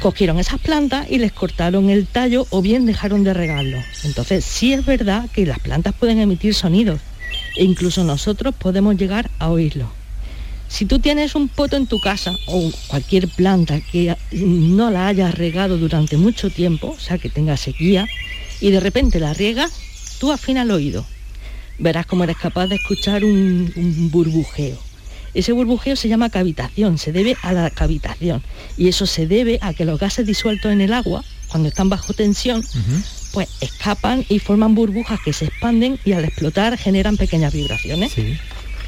cogieron 0.00 0.38
esas 0.38 0.60
plantas 0.60 1.10
y 1.10 1.18
les 1.18 1.32
cortaron 1.32 1.90
el 1.90 2.06
tallo 2.06 2.46
o 2.50 2.62
bien 2.62 2.86
dejaron 2.86 3.24
de 3.24 3.34
regarlo. 3.34 3.78
Entonces 4.04 4.44
sí 4.44 4.72
es 4.72 4.84
verdad 4.84 5.28
que 5.32 5.46
las 5.46 5.58
plantas 5.58 5.94
pueden 5.94 6.18
emitir 6.18 6.54
sonidos 6.54 7.00
e 7.56 7.64
incluso 7.64 8.04
nosotros 8.04 8.54
podemos 8.54 8.96
llegar 8.96 9.30
a 9.38 9.50
oírlo. 9.50 9.90
Si 10.68 10.86
tú 10.86 11.00
tienes 11.00 11.34
un 11.34 11.48
poto 11.48 11.76
en 11.76 11.86
tu 11.86 12.00
casa 12.00 12.34
o 12.46 12.72
cualquier 12.88 13.28
planta 13.28 13.80
que 13.80 14.16
no 14.32 14.90
la 14.90 15.06
hayas 15.06 15.34
regado 15.34 15.76
durante 15.76 16.16
mucho 16.16 16.48
tiempo, 16.48 16.94
o 16.96 17.00
sea 17.00 17.18
que 17.18 17.28
tenga 17.28 17.58
sequía, 17.58 18.08
y 18.60 18.70
de 18.70 18.80
repente 18.80 19.20
la 19.20 19.34
riegas, 19.34 19.72
tú 20.18 20.32
afina 20.32 20.62
el 20.62 20.70
oído. 20.70 21.04
Verás 21.78 22.06
cómo 22.06 22.24
eres 22.24 22.38
capaz 22.38 22.68
de 22.68 22.76
escuchar 22.76 23.22
un 23.24 24.08
burbujeo. 24.10 24.91
Ese 25.34 25.52
burbujeo 25.52 25.96
se 25.96 26.08
llama 26.08 26.30
cavitación, 26.30 26.98
se 26.98 27.12
debe 27.12 27.36
a 27.42 27.52
la 27.52 27.70
cavitación. 27.70 28.42
Y 28.76 28.88
eso 28.88 29.06
se 29.06 29.26
debe 29.26 29.58
a 29.62 29.72
que 29.72 29.84
los 29.84 29.98
gases 29.98 30.26
disueltos 30.26 30.72
en 30.72 30.80
el 30.80 30.92
agua, 30.92 31.24
cuando 31.48 31.68
están 31.68 31.88
bajo 31.88 32.12
tensión, 32.12 32.62
pues 33.32 33.48
escapan 33.60 34.24
y 34.28 34.38
forman 34.38 34.74
burbujas 34.74 35.20
que 35.24 35.32
se 35.32 35.46
expanden 35.46 35.98
y 36.04 36.12
al 36.12 36.24
explotar 36.24 36.76
generan 36.76 37.16
pequeñas 37.16 37.52
vibraciones. 37.52 38.12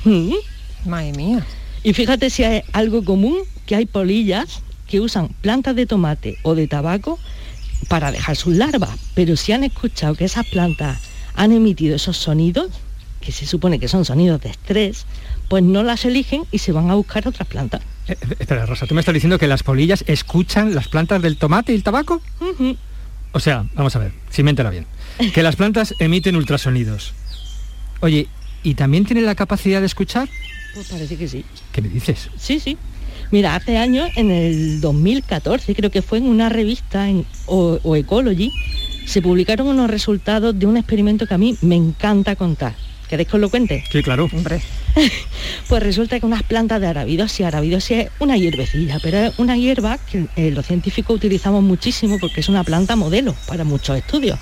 Mm. 0.04 0.34
Madre 0.84 1.12
mía. 1.12 1.46
Y 1.82 1.92
fíjate 1.92 2.30
si 2.30 2.44
hay 2.44 2.62
algo 2.72 3.04
común, 3.04 3.38
que 3.66 3.76
hay 3.76 3.86
polillas 3.86 4.62
que 4.86 5.00
usan 5.00 5.28
plantas 5.40 5.76
de 5.76 5.86
tomate 5.86 6.38
o 6.42 6.54
de 6.54 6.66
tabaco 6.66 7.18
para 7.88 8.12
dejar 8.12 8.36
sus 8.36 8.56
larvas. 8.56 8.98
Pero 9.14 9.36
si 9.36 9.52
han 9.52 9.64
escuchado 9.64 10.14
que 10.14 10.24
esas 10.24 10.46
plantas 10.46 10.98
han 11.34 11.52
emitido 11.52 11.96
esos 11.96 12.16
sonidos, 12.16 12.70
que 13.20 13.32
se 13.32 13.46
supone 13.46 13.78
que 13.78 13.88
son 13.88 14.04
sonidos 14.04 14.40
de 14.42 14.50
estrés, 14.50 15.06
pues 15.48 15.62
no 15.62 15.82
las 15.82 16.04
eligen 16.04 16.44
y 16.50 16.58
se 16.58 16.72
van 16.72 16.90
a 16.90 16.94
buscar 16.94 17.26
otras 17.26 17.46
plantas. 17.48 17.82
Eh, 18.08 18.16
eh, 18.20 18.36
espera, 18.38 18.66
Rosa, 18.66 18.86
¿tú 18.86 18.94
me 18.94 19.00
estás 19.00 19.14
diciendo 19.14 19.38
que 19.38 19.46
las 19.46 19.62
polillas 19.62 20.04
escuchan 20.06 20.74
las 20.74 20.88
plantas 20.88 21.22
del 21.22 21.36
tomate 21.36 21.72
y 21.72 21.76
el 21.76 21.82
tabaco? 21.82 22.20
O 23.32 23.40
sea, 23.40 23.66
vamos 23.74 23.96
a 23.96 23.98
ver, 23.98 24.12
si 24.30 24.42
me 24.42 24.50
entera 24.50 24.70
bien. 24.70 24.86
Que 25.32 25.42
las 25.42 25.56
plantas 25.56 25.94
emiten 25.98 26.36
ultrasonidos. 26.36 27.14
Oye, 28.00 28.28
¿y 28.62 28.74
también 28.74 29.04
tienen 29.04 29.26
la 29.26 29.34
capacidad 29.34 29.80
de 29.80 29.86
escuchar? 29.86 30.28
Pues 30.74 30.88
parece 30.88 31.16
que 31.16 31.28
sí. 31.28 31.44
¿Qué 31.72 31.82
me 31.82 31.88
dices? 31.88 32.30
Sí, 32.36 32.60
sí. 32.60 32.76
Mira, 33.30 33.54
hace 33.54 33.78
años, 33.78 34.10
en 34.16 34.30
el 34.30 34.80
2014, 34.80 35.74
creo 35.74 35.90
que 35.90 36.02
fue 36.02 36.18
en 36.18 36.26
una 36.26 36.48
revista 36.48 37.08
en 37.08 37.24
o, 37.46 37.78
o 37.82 37.96
Ecology, 37.96 38.52
se 39.06 39.22
publicaron 39.22 39.66
unos 39.66 39.90
resultados 39.90 40.58
de 40.58 40.66
un 40.66 40.76
experimento 40.76 41.26
que 41.26 41.34
a 41.34 41.38
mí 41.38 41.56
me 41.62 41.76
encanta 41.76 42.36
contar. 42.36 42.74
¿Queréis 43.08 43.28
que 43.28 43.36
os 43.36 43.40
lo 43.40 43.50
cuente? 43.50 43.84
Sí, 43.90 44.02
claro. 44.02 44.28
Hombre. 44.32 44.60
Pues 45.68 45.82
resulta 45.82 46.20
que 46.20 46.26
unas 46.26 46.42
plantas 46.42 46.80
de 46.80 46.86
arabidosia, 46.86 47.48
arabidosia 47.48 48.02
es 48.02 48.10
una 48.18 48.36
hierbecilla, 48.36 48.98
pero 49.02 49.18
es 49.18 49.38
una 49.38 49.56
hierba 49.56 49.98
que 49.98 50.26
eh, 50.36 50.50
los 50.50 50.66
científicos 50.66 51.16
utilizamos 51.16 51.62
muchísimo 51.62 52.18
porque 52.20 52.40
es 52.40 52.48
una 52.48 52.64
planta 52.64 52.96
modelo 52.96 53.34
para 53.46 53.64
muchos 53.64 53.96
estudios. 53.96 54.38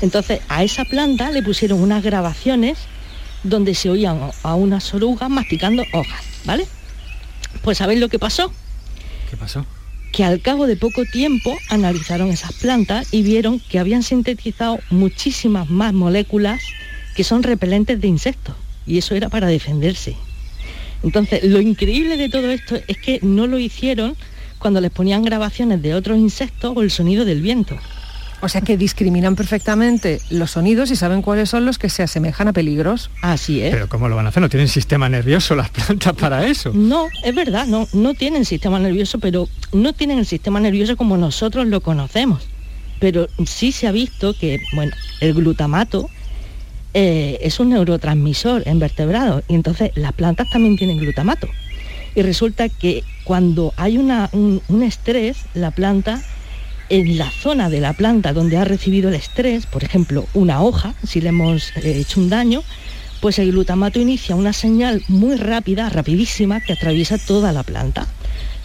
Entonces, 0.00 0.40
a 0.48 0.62
esa 0.62 0.84
planta 0.84 1.30
le 1.30 1.42
pusieron 1.42 1.82
unas 1.82 2.02
grabaciones 2.02 2.78
donde 3.42 3.74
se 3.74 3.90
oían 3.90 4.30
a 4.42 4.54
unas 4.54 4.92
orugas 4.94 5.28
masticando 5.30 5.84
hojas, 5.92 6.24
¿vale? 6.44 6.66
Pues 7.62 7.78
¿sabéis 7.78 8.00
lo 8.00 8.08
que 8.08 8.18
pasó? 8.18 8.52
¿Qué 9.30 9.36
pasó? 9.36 9.66
Que 10.12 10.24
al 10.24 10.40
cabo 10.40 10.66
de 10.66 10.76
poco 10.76 11.04
tiempo 11.04 11.56
analizaron 11.68 12.30
esas 12.30 12.52
plantas 12.54 13.08
y 13.12 13.22
vieron 13.22 13.60
que 13.60 13.78
habían 13.78 14.02
sintetizado 14.02 14.78
muchísimas 14.90 15.68
más 15.68 15.92
moléculas 15.92 16.62
que 17.14 17.24
son 17.24 17.42
repelentes 17.42 18.00
de 18.00 18.08
insectos. 18.08 18.54
Y 18.88 18.98
eso 18.98 19.14
era 19.14 19.28
para 19.28 19.46
defenderse. 19.46 20.16
Entonces, 21.02 21.44
lo 21.44 21.60
increíble 21.60 22.16
de 22.16 22.28
todo 22.28 22.50
esto 22.50 22.76
es 22.88 22.98
que 22.98 23.20
no 23.22 23.46
lo 23.46 23.58
hicieron 23.58 24.16
cuando 24.58 24.80
les 24.80 24.90
ponían 24.90 25.22
grabaciones 25.22 25.80
de 25.82 25.94
otros 25.94 26.18
insectos 26.18 26.72
o 26.74 26.82
el 26.82 26.90
sonido 26.90 27.24
del 27.24 27.40
viento. 27.42 27.76
O 28.40 28.48
sea 28.48 28.60
que 28.60 28.76
discriminan 28.76 29.34
perfectamente 29.34 30.20
los 30.30 30.52
sonidos 30.52 30.92
y 30.92 30.96
saben 30.96 31.22
cuáles 31.22 31.50
son 31.50 31.64
los 31.64 31.76
que 31.76 31.88
se 31.88 32.04
asemejan 32.04 32.46
a 32.46 32.52
peligros. 32.52 33.10
Así 33.20 33.62
es. 33.62 33.72
Pero 33.72 33.88
¿cómo 33.88 34.08
lo 34.08 34.14
van 34.14 34.26
a 34.26 34.28
hacer? 34.28 34.40
¿No 34.40 34.48
tienen 34.48 34.68
sistema 34.68 35.08
nervioso 35.08 35.56
las 35.56 35.70
plantas 35.70 36.14
para 36.14 36.46
eso? 36.46 36.72
No, 36.72 37.08
es 37.24 37.34
verdad, 37.34 37.66
no, 37.66 37.88
no 37.92 38.14
tienen 38.14 38.44
sistema 38.44 38.78
nervioso, 38.78 39.18
pero 39.18 39.48
no 39.72 39.92
tienen 39.92 40.20
el 40.20 40.26
sistema 40.26 40.60
nervioso 40.60 40.96
como 40.96 41.16
nosotros 41.16 41.66
lo 41.66 41.80
conocemos. 41.80 42.46
Pero 43.00 43.28
sí 43.44 43.72
se 43.72 43.88
ha 43.88 43.92
visto 43.92 44.34
que, 44.34 44.60
bueno, 44.74 44.92
el 45.20 45.34
glutamato 45.34 46.08
eh, 47.00 47.38
es 47.42 47.60
un 47.60 47.68
neurotransmisor 47.68 48.64
en 48.66 48.80
vertebrados 48.80 49.44
y 49.46 49.54
entonces 49.54 49.92
las 49.94 50.12
plantas 50.14 50.50
también 50.50 50.76
tienen 50.76 50.98
glutamato. 50.98 51.46
Y 52.16 52.22
resulta 52.22 52.68
que 52.68 53.04
cuando 53.22 53.72
hay 53.76 53.98
una, 53.98 54.28
un, 54.32 54.82
estrés, 54.82 55.36
la 55.54 55.70
planta 55.70 56.20
en 56.88 57.16
la 57.16 57.30
zona 57.30 57.70
de 57.70 57.78
la 57.80 57.92
planta 57.92 58.32
donde 58.32 58.56
ha 58.56 58.64
recibido 58.64 59.10
el 59.10 59.14
estrés, 59.14 59.64
por 59.66 59.84
ejemplo, 59.84 60.26
una 60.34 60.60
hoja, 60.60 60.94
si 61.06 61.20
le 61.20 61.28
hemos 61.28 61.70
eh, 61.76 62.00
hecho 62.00 62.18
un 62.18 62.30
daño, 62.30 62.64
pues 63.20 63.38
el 63.38 63.52
glutamato 63.52 64.00
inicia 64.00 64.34
una 64.34 64.52
señal 64.52 65.04
muy 65.06 65.36
rápida, 65.36 65.90
rapidísima, 65.90 66.60
que 66.60 66.72
atraviesa 66.72 67.16
toda 67.16 67.52
la 67.52 67.62
planta. 67.62 68.08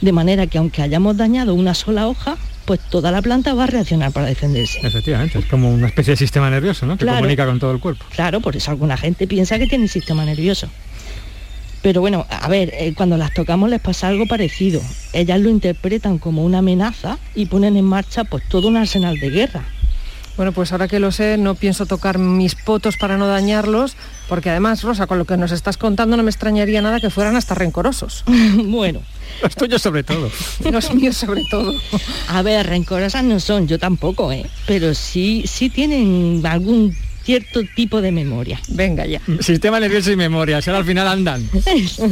De 0.01 0.11
manera 0.11 0.47
que 0.47 0.57
aunque 0.57 0.81
hayamos 0.81 1.17
dañado 1.17 1.53
una 1.53 1.75
sola 1.75 2.07
hoja, 2.07 2.37
pues 2.65 2.79
toda 2.89 3.11
la 3.11 3.21
planta 3.21 3.53
va 3.53 3.65
a 3.65 3.67
reaccionar 3.67 4.11
para 4.11 4.27
defenderse. 4.27 4.79
Efectivamente, 4.85 5.39
es 5.39 5.45
como 5.45 5.69
una 5.73 5.87
especie 5.87 6.11
de 6.11 6.17
sistema 6.17 6.49
nervioso, 6.49 6.85
¿no? 6.85 6.97
Que 6.97 7.03
Claro. 7.05 7.19
comunica 7.19 7.45
con 7.45 7.59
todo 7.59 7.71
el 7.71 7.79
cuerpo. 7.79 8.05
Claro, 8.13 8.39
por 8.41 8.55
eso 8.55 8.71
alguna 8.71 8.97
gente 8.97 9.27
piensa 9.27 9.57
que 9.59 9.67
tiene 9.67 9.87
sistema 9.87 10.23
nervioso. 10.25 10.69
Pero 11.81 11.99
bueno, 11.99 12.25
a 12.29 12.47
ver, 12.47 12.71
eh, 12.73 12.93
cuando 12.95 13.17
las 13.17 13.33
tocamos 13.33 13.69
les 13.69 13.81
pasa 13.81 14.07
algo 14.07 14.25
parecido. 14.25 14.81
Ellas 15.11 15.39
lo 15.41 15.49
interpretan 15.49 16.17
como 16.17 16.43
una 16.45 16.59
amenaza 16.59 17.17
y 17.35 17.47
ponen 17.47 17.75
en 17.75 17.83
marcha 17.83 18.23
pues 18.23 18.43
todo 18.47 18.69
un 18.69 18.77
arsenal 18.77 19.19
de 19.19 19.29
guerra. 19.29 19.65
Bueno, 20.35 20.51
pues 20.51 20.71
ahora 20.71 20.87
que 20.87 20.99
lo 20.99 21.11
sé, 21.11 21.37
no 21.37 21.53
pienso 21.55 21.85
tocar 21.85 22.17
mis 22.17 22.55
potos 22.55 22.97
para 22.97 23.17
no 23.17 23.27
dañarlos, 23.27 23.95
porque 24.27 24.49
además, 24.49 24.81
Rosa, 24.81 25.05
con 25.05 25.19
lo 25.19 25.25
que 25.25 25.37
nos 25.37 25.51
estás 25.51 25.77
contando 25.77 26.17
no 26.17 26.23
me 26.23 26.31
extrañaría 26.31 26.81
nada 26.81 26.99
que 26.99 27.09
fueran 27.11 27.35
hasta 27.35 27.53
rencorosos. 27.53 28.23
bueno. 28.65 29.01
Los 29.41 29.55
tuyos 29.55 29.81
sobre 29.81 30.03
todo. 30.03 30.29
Los 30.71 30.93
míos 30.93 31.17
sobre 31.17 31.41
todo. 31.51 31.73
A 32.29 32.41
ver, 32.41 32.65
rencorosas 32.67 33.23
no 33.23 33.39
son, 33.39 33.67
yo 33.67 33.77
tampoco, 33.77 34.31
¿eh? 34.31 34.45
Pero 34.65 34.93
sí, 34.93 35.43
sí 35.45 35.69
tienen 35.69 36.41
algún 36.45 36.95
cierto 37.23 37.61
tipo 37.75 38.01
de 38.01 38.11
memoria. 38.11 38.59
Venga 38.69 39.05
ya. 39.05 39.21
Sistema 39.39 39.79
nervioso 39.79 40.11
y 40.11 40.15
memoria, 40.15 40.57
ahora 40.57 40.77
al 40.77 40.85
final 40.85 41.07
andan. 41.07 41.49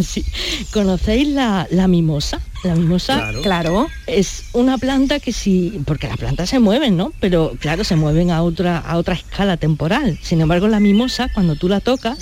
Sí. 0.03 0.23
¿Conocéis 0.71 1.27
la, 1.27 1.67
la 1.71 1.87
mimosa? 1.87 2.39
La 2.63 2.75
mimosa, 2.75 3.15
Claro. 3.15 3.41
Claro. 3.41 3.87
es 4.07 4.45
una 4.53 4.77
planta 4.77 5.19
que 5.19 5.31
sí, 5.33 5.81
porque 5.85 6.07
las 6.07 6.17
plantas 6.17 6.49
se 6.49 6.59
mueven, 6.59 6.95
¿no? 6.97 7.11
Pero 7.19 7.53
claro, 7.59 7.83
se 7.83 7.95
mueven 7.95 8.31
a 8.31 8.41
otra, 8.43 8.77
a 8.77 8.97
otra 8.97 9.15
escala 9.15 9.57
temporal. 9.57 10.19
Sin 10.21 10.41
embargo, 10.41 10.67
la 10.67 10.79
mimosa, 10.79 11.29
cuando 11.33 11.55
tú 11.55 11.67
la 11.67 11.79
tocas, 11.79 12.17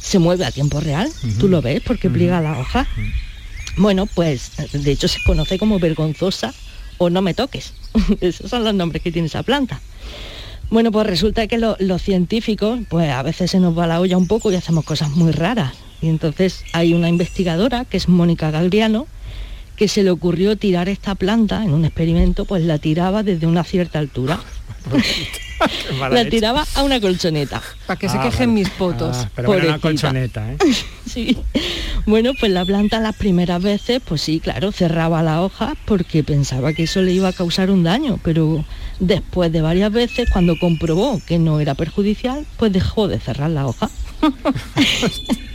se 0.00 0.18
mueve 0.18 0.44
a 0.44 0.50
tiempo 0.50 0.80
real. 0.80 1.08
Tú 1.38 1.48
lo 1.48 1.62
ves 1.62 1.80
porque 1.84 2.10
pliega 2.10 2.40
la 2.40 2.58
hoja. 2.58 2.86
Bueno, 3.76 4.06
pues 4.06 4.50
de 4.72 4.90
hecho 4.90 5.08
se 5.08 5.18
conoce 5.24 5.58
como 5.58 5.78
vergonzosa 5.78 6.52
o 6.98 7.08
no 7.08 7.22
me 7.22 7.32
toques. 7.34 7.72
Esos 8.20 8.50
son 8.50 8.64
los 8.64 8.74
nombres 8.74 9.02
que 9.02 9.12
tiene 9.12 9.28
esa 9.28 9.42
planta. 9.42 9.80
Bueno, 10.72 10.90
pues 10.90 11.06
resulta 11.06 11.46
que 11.48 11.58
lo- 11.58 11.76
los 11.80 12.00
científicos, 12.00 12.78
pues 12.88 13.10
a 13.10 13.22
veces 13.22 13.50
se 13.50 13.60
nos 13.60 13.76
va 13.78 13.86
la 13.86 14.00
olla 14.00 14.16
un 14.16 14.26
poco 14.26 14.50
y 14.50 14.54
hacemos 14.54 14.86
cosas 14.86 15.10
muy 15.10 15.30
raras. 15.30 15.74
Y 16.00 16.08
entonces 16.08 16.64
hay 16.72 16.94
una 16.94 17.10
investigadora, 17.10 17.84
que 17.84 17.98
es 17.98 18.08
Mónica 18.08 18.50
Galriano, 18.50 19.06
que 19.76 19.88
se 19.88 20.02
le 20.02 20.10
ocurrió 20.10 20.56
tirar 20.56 20.88
esta 20.88 21.14
planta 21.14 21.62
en 21.64 21.72
un 21.72 21.84
experimento, 21.84 22.44
pues 22.44 22.62
la 22.62 22.78
tiraba 22.78 23.22
desde 23.22 23.46
una 23.46 23.64
cierta 23.64 23.98
altura. 23.98 24.40
La 26.10 26.28
tiraba 26.28 26.64
a 26.74 26.82
una 26.82 27.00
colchoneta. 27.00 27.62
Para 27.86 27.96
que 27.96 28.08
se 28.08 28.18
Ah, 28.18 28.22
quejen 28.24 28.48
vale. 28.50 28.60
mis 28.64 28.68
potos. 28.70 29.16
Ah, 29.16 29.30
pero 29.36 29.46
bueno, 29.48 29.68
una 29.68 29.78
colchoneta, 29.78 30.52
¿eh? 30.54 30.56
Sí. 31.08 31.38
Bueno, 32.04 32.32
pues 32.40 32.50
la 32.50 32.64
planta 32.64 32.98
las 32.98 33.14
primeras 33.14 33.62
veces, 33.62 34.02
pues 34.04 34.22
sí, 34.22 34.40
claro, 34.40 34.72
cerraba 34.72 35.22
la 35.22 35.40
hoja 35.40 35.76
porque 35.84 36.24
pensaba 36.24 36.72
que 36.72 36.82
eso 36.84 37.00
le 37.02 37.12
iba 37.12 37.28
a 37.28 37.32
causar 37.32 37.70
un 37.70 37.84
daño, 37.84 38.18
pero 38.24 38.64
después 38.98 39.52
de 39.52 39.60
varias 39.60 39.92
veces, 39.92 40.28
cuando 40.32 40.58
comprobó 40.58 41.20
que 41.28 41.38
no 41.38 41.60
era 41.60 41.74
perjudicial, 41.74 42.44
pues 42.56 42.72
dejó 42.72 43.06
de 43.06 43.20
cerrar 43.20 43.50
la 43.50 43.68
hoja. 43.68 43.88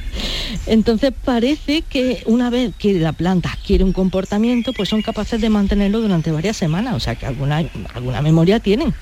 Entonces 0.66 1.14
parece 1.24 1.82
que 1.82 2.24
una 2.26 2.50
vez 2.50 2.74
que 2.78 2.94
la 2.94 3.14
planta 3.14 3.52
adquiere 3.52 3.84
un 3.84 3.94
comportamiento, 3.94 4.74
pues 4.74 4.90
son 4.90 5.02
capaces 5.02 5.40
de 5.42 5.50
mantenerlo 5.50 6.02
durante 6.02 6.32
varias 6.32 6.58
semanas, 6.58 6.96
o 6.96 7.00
sea 7.00 7.16
que 7.16 7.26
alguna, 7.26 7.64
alguna 7.94 8.22
memoria 8.22 8.60
tienen. 8.60 8.94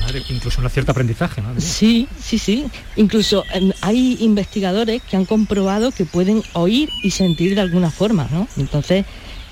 Madre, 0.00 0.22
incluso 0.28 0.60
un 0.60 0.70
cierto 0.70 0.92
aprendizaje, 0.92 1.40
¿no? 1.40 1.58
Sí, 1.60 2.08
sí, 2.20 2.38
sí. 2.38 2.66
Incluso 2.96 3.44
em, 3.52 3.72
hay 3.80 4.18
investigadores 4.20 5.02
que 5.02 5.16
han 5.16 5.24
comprobado 5.24 5.90
que 5.92 6.04
pueden 6.04 6.42
oír 6.52 6.90
y 7.02 7.10
sentir 7.10 7.54
de 7.54 7.62
alguna 7.62 7.90
forma, 7.90 8.28
¿no? 8.30 8.46
Entonces 8.56 9.06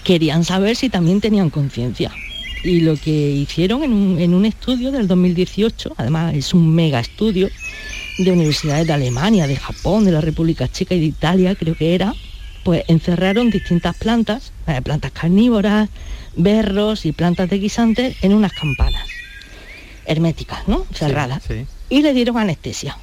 querían 0.04 0.44
saber 0.44 0.76
si 0.76 0.88
también 0.88 1.20
tenían 1.20 1.50
conciencia. 1.50 2.12
Y 2.62 2.80
lo 2.80 2.96
que 2.96 3.10
hicieron 3.10 3.84
en 3.84 3.92
un, 3.92 4.18
en 4.18 4.34
un 4.34 4.44
estudio 4.44 4.90
del 4.90 5.06
2018, 5.06 5.94
además 5.96 6.34
es 6.34 6.52
un 6.54 6.74
mega 6.74 7.00
estudio 7.00 7.48
de 8.18 8.32
universidades 8.32 8.86
de 8.86 8.92
Alemania, 8.92 9.46
de 9.46 9.56
Japón, 9.56 10.04
de 10.04 10.12
la 10.12 10.20
República 10.20 10.68
Checa 10.68 10.94
y 10.94 11.00
de 11.00 11.06
Italia, 11.06 11.54
creo 11.54 11.74
que 11.74 11.94
era, 11.94 12.14
pues 12.64 12.84
encerraron 12.88 13.50
distintas 13.50 13.96
plantas, 13.96 14.52
eh, 14.66 14.80
plantas 14.82 15.12
carnívoras, 15.12 15.88
berros 16.34 17.06
y 17.06 17.12
plantas 17.12 17.48
de 17.50 17.58
guisantes 17.58 18.16
en 18.22 18.32
unas 18.32 18.52
campanas 18.52 19.06
herméticas, 20.06 20.66
¿no? 20.66 20.86
Cerradas. 20.92 21.42
Sí. 21.46 21.66
Y 21.90 22.02
le 22.02 22.14
dieron 22.14 22.38
anestesia. 22.38 22.96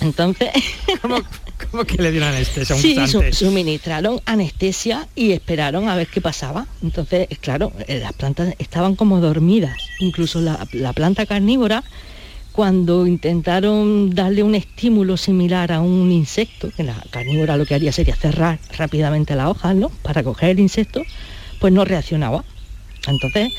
Entonces, 0.00 0.50
¿Cómo, 1.02 1.18
cómo 1.70 1.84
que 1.84 1.96
le 2.02 2.10
dieron 2.10 2.28
anestesia 2.30 2.74
a 2.74 2.76
un 2.76 2.82
sí, 2.82 2.96
su- 3.06 3.22
suministraron 3.32 4.20
anestesia 4.26 5.08
y 5.14 5.32
esperaron 5.32 5.88
a 5.88 5.96
ver 5.96 6.06
qué 6.08 6.20
pasaba. 6.20 6.66
Entonces, 6.82 7.28
claro, 7.40 7.72
eh, 7.86 7.98
las 8.00 8.12
plantas 8.12 8.54
estaban 8.58 8.94
como 8.96 9.20
dormidas. 9.20 9.76
Incluso 10.00 10.40
la, 10.40 10.66
la 10.72 10.92
planta 10.92 11.26
carnívora, 11.26 11.82
cuando 12.52 13.06
intentaron 13.06 14.14
darle 14.14 14.42
un 14.42 14.54
estímulo 14.54 15.16
similar 15.16 15.72
a 15.72 15.80
un 15.80 16.10
insecto, 16.10 16.70
que 16.74 16.84
la 16.84 16.94
carnívora 17.10 17.56
lo 17.56 17.66
que 17.66 17.74
haría 17.74 17.92
sería 17.92 18.16
cerrar 18.16 18.58
rápidamente 18.78 19.36
las 19.36 19.48
hojas, 19.48 19.74
¿no? 19.76 19.90
Para 19.90 20.22
coger 20.22 20.50
el 20.50 20.60
insecto, 20.60 21.02
pues 21.60 21.72
no 21.72 21.84
reaccionaba. 21.84 22.44
Entonces, 23.06 23.52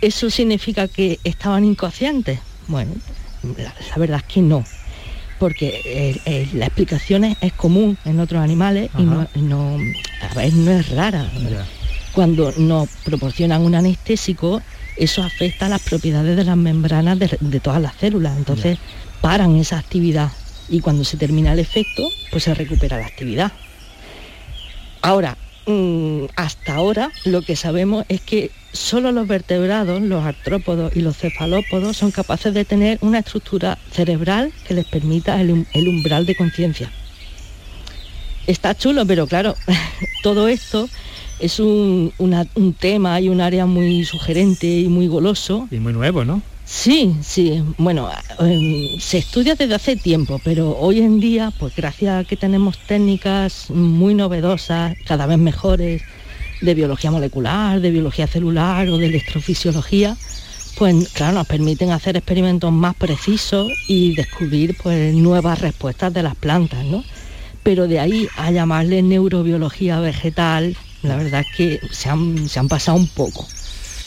¿eso 0.00 0.28
significa 0.28 0.88
que 0.88 1.20
estaban 1.22 1.64
inconscientes? 1.64 2.40
Bueno, 2.66 2.92
la, 3.58 3.74
la 3.90 3.96
verdad 3.96 4.18
es 4.26 4.34
que 4.34 4.42
no, 4.42 4.64
porque 5.42 5.82
eh, 5.84 6.20
eh, 6.24 6.48
la 6.52 6.66
explicación 6.66 7.24
es, 7.24 7.36
es 7.40 7.52
común 7.52 7.98
en 8.04 8.20
otros 8.20 8.40
animales 8.40 8.90
y 8.96 9.02
no, 9.02 9.76
a 10.20 10.34
ver, 10.36 10.54
no 10.54 10.70
es 10.70 10.88
rara. 10.90 11.28
Cuando 12.12 12.52
nos 12.58 12.88
proporcionan 13.04 13.62
un 13.62 13.74
anestésico, 13.74 14.62
eso 14.96 15.20
afecta 15.20 15.68
las 15.68 15.82
propiedades 15.82 16.36
de 16.36 16.44
las 16.44 16.56
membranas 16.56 17.18
de, 17.18 17.36
de 17.40 17.58
todas 17.58 17.82
las 17.82 17.96
células, 17.96 18.38
entonces 18.38 18.78
paran 19.20 19.56
esa 19.56 19.80
actividad 19.80 20.30
y 20.68 20.78
cuando 20.78 21.02
se 21.02 21.16
termina 21.16 21.54
el 21.54 21.58
efecto, 21.58 22.08
pues 22.30 22.44
se 22.44 22.54
recupera 22.54 22.98
la 22.98 23.06
actividad. 23.06 23.50
Ahora, 25.00 25.36
hasta 26.36 26.74
ahora 26.74 27.10
lo 27.24 27.42
que 27.42 27.56
sabemos 27.56 28.04
es 28.08 28.20
que 28.20 28.50
solo 28.72 29.12
los 29.12 29.26
vertebrados, 29.26 30.00
los 30.02 30.24
artrópodos 30.24 30.96
y 30.96 31.00
los 31.00 31.16
cefalópodos 31.16 31.96
son 31.96 32.10
capaces 32.10 32.54
de 32.54 32.64
tener 32.64 32.98
una 33.00 33.20
estructura 33.20 33.78
cerebral 33.90 34.52
que 34.66 34.74
les 34.74 34.86
permita 34.86 35.40
el, 35.40 35.50
um- 35.50 35.64
umbral 35.74 36.26
de 36.26 36.34
conciencia. 36.34 36.90
Está 38.46 38.74
chulo, 38.74 39.06
pero 39.06 39.26
claro, 39.26 39.54
todo 40.22 40.48
esto 40.48 40.88
es 41.38 41.60
un, 41.60 42.12
un 42.18 42.74
tema 42.74 43.20
y 43.20 43.28
un 43.28 43.40
área 43.40 43.66
muy 43.66 44.04
sugerente 44.04 44.66
y 44.66 44.88
muy 44.88 45.06
goloso 45.06 45.68
Y 45.70 45.78
muy 45.78 45.92
nuevo, 45.92 46.24
¿no? 46.24 46.42
Sí, 46.74 47.14
sí. 47.22 47.62
Bueno, 47.76 48.08
em, 48.40 48.98
se 48.98 49.18
estudia 49.18 49.54
desde 49.54 49.74
hace 49.74 49.94
tiempo, 49.94 50.40
pero 50.42 50.70
hoy 50.78 51.00
en 51.00 51.20
día, 51.20 51.52
pues 51.58 51.76
gracias 51.76 52.24
a 52.24 52.26
que 52.26 52.36
tenemos 52.36 52.78
técnicas 52.78 53.68
muy 53.68 54.14
novedosas, 54.14 54.96
cada 55.06 55.26
vez 55.26 55.36
mejores, 55.36 56.02
de 56.62 56.74
biología 56.74 57.10
molecular, 57.10 57.80
de 57.80 57.90
biología 57.90 58.26
celular 58.26 58.88
o 58.88 58.96
de 58.96 59.06
electrofisiología, 59.06 60.16
pues 60.78 61.10
claro, 61.10 61.34
nos 61.34 61.46
permiten 61.46 61.90
hacer 61.90 62.16
experimentos 62.16 62.72
más 62.72 62.96
precisos 62.96 63.70
y 63.86 64.14
descubrir 64.14 64.74
pues 64.82 65.14
nuevas 65.14 65.60
respuestas 65.60 66.14
de 66.14 66.22
las 66.22 66.36
plantas, 66.36 66.86
¿no? 66.86 67.04
Pero 67.62 67.86
de 67.86 68.00
ahí 68.00 68.28
a 68.38 68.50
llamarle 68.50 69.02
neurobiología 69.02 70.00
vegetal, 70.00 70.74
la 71.02 71.16
verdad 71.16 71.42
es 71.42 71.54
que 71.54 71.80
se 71.92 72.08
han, 72.08 72.48
se 72.48 72.58
han 72.58 72.68
pasado 72.68 72.96
un 72.96 73.08
poco. 73.08 73.46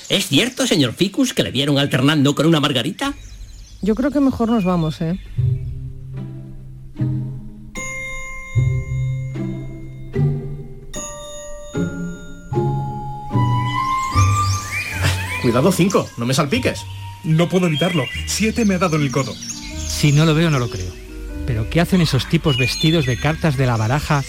¿Es 0.10 0.28
cierto, 0.28 0.68
señor 0.68 0.94
Ficus, 0.94 1.34
que 1.34 1.44
le 1.44 1.52
vieron 1.52 1.80
alternando 1.80 2.36
con 2.36 2.46
una 2.46 2.60
margarita? 2.60 3.14
Yo 3.82 3.96
creo 3.96 4.12
que 4.12 4.20
mejor 4.20 4.50
nos 4.50 4.64
vamos, 4.64 5.02
¿eh? 5.02 5.20
Cuidado, 15.42 15.72
cinco, 15.72 16.10
no 16.18 16.26
me 16.26 16.34
salpiques. 16.34 16.82
No 17.24 17.50
puedo 17.50 17.68
evitarlo. 17.68 18.06
Siete 18.26 18.66
me 18.66 18.76
ha 18.76 18.80
dado 18.80 18.96
en 18.96 19.04
el 19.04 19.12
codo. 19.12 19.34
Si 19.34 20.12
no 20.12 20.26
lo 20.26 20.34
veo, 20.34 20.50
no 20.50 20.60
lo 20.60 20.70
creo. 20.70 20.92
¿Pero 21.46 21.70
qué 21.70 21.82
hacen 21.82 22.02
esos 22.02 22.28
tipos 22.28 22.58
vestidos 22.58 23.06
de 23.06 23.18
cartas 23.18 23.58
de 23.58 23.68
la 23.68 23.78
baraja 23.78 24.24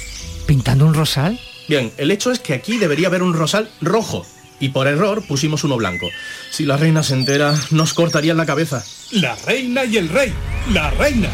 pintando 0.47 0.87
un 0.87 0.95
rosal? 0.95 1.41
Bien, 1.69 1.91
el 1.97 2.11
hecho 2.11 2.31
es 2.31 2.39
que 2.39 2.55
aquí 2.55 2.77
debería 2.79 3.09
haber 3.09 3.23
un 3.23 3.35
rosal 3.35 3.71
rojo. 3.81 4.27
Y 4.59 4.71
por 4.71 4.87
error 4.87 5.23
pusimos 5.27 5.65
uno 5.65 5.77
blanco. 5.77 6.09
Si 6.51 6.65
la 6.65 6.77
reina 6.77 7.03
se 7.03 7.15
entera, 7.15 7.55
nos 7.71 7.93
cortarían 7.95 8.37
la 8.37 8.47
cabeza. 8.47 8.85
La 9.13 9.35
reina 9.37 9.85
y 9.85 9.97
el 9.99 10.09
rey. 10.09 10.33
La 10.73 10.91
reina. 10.91 11.29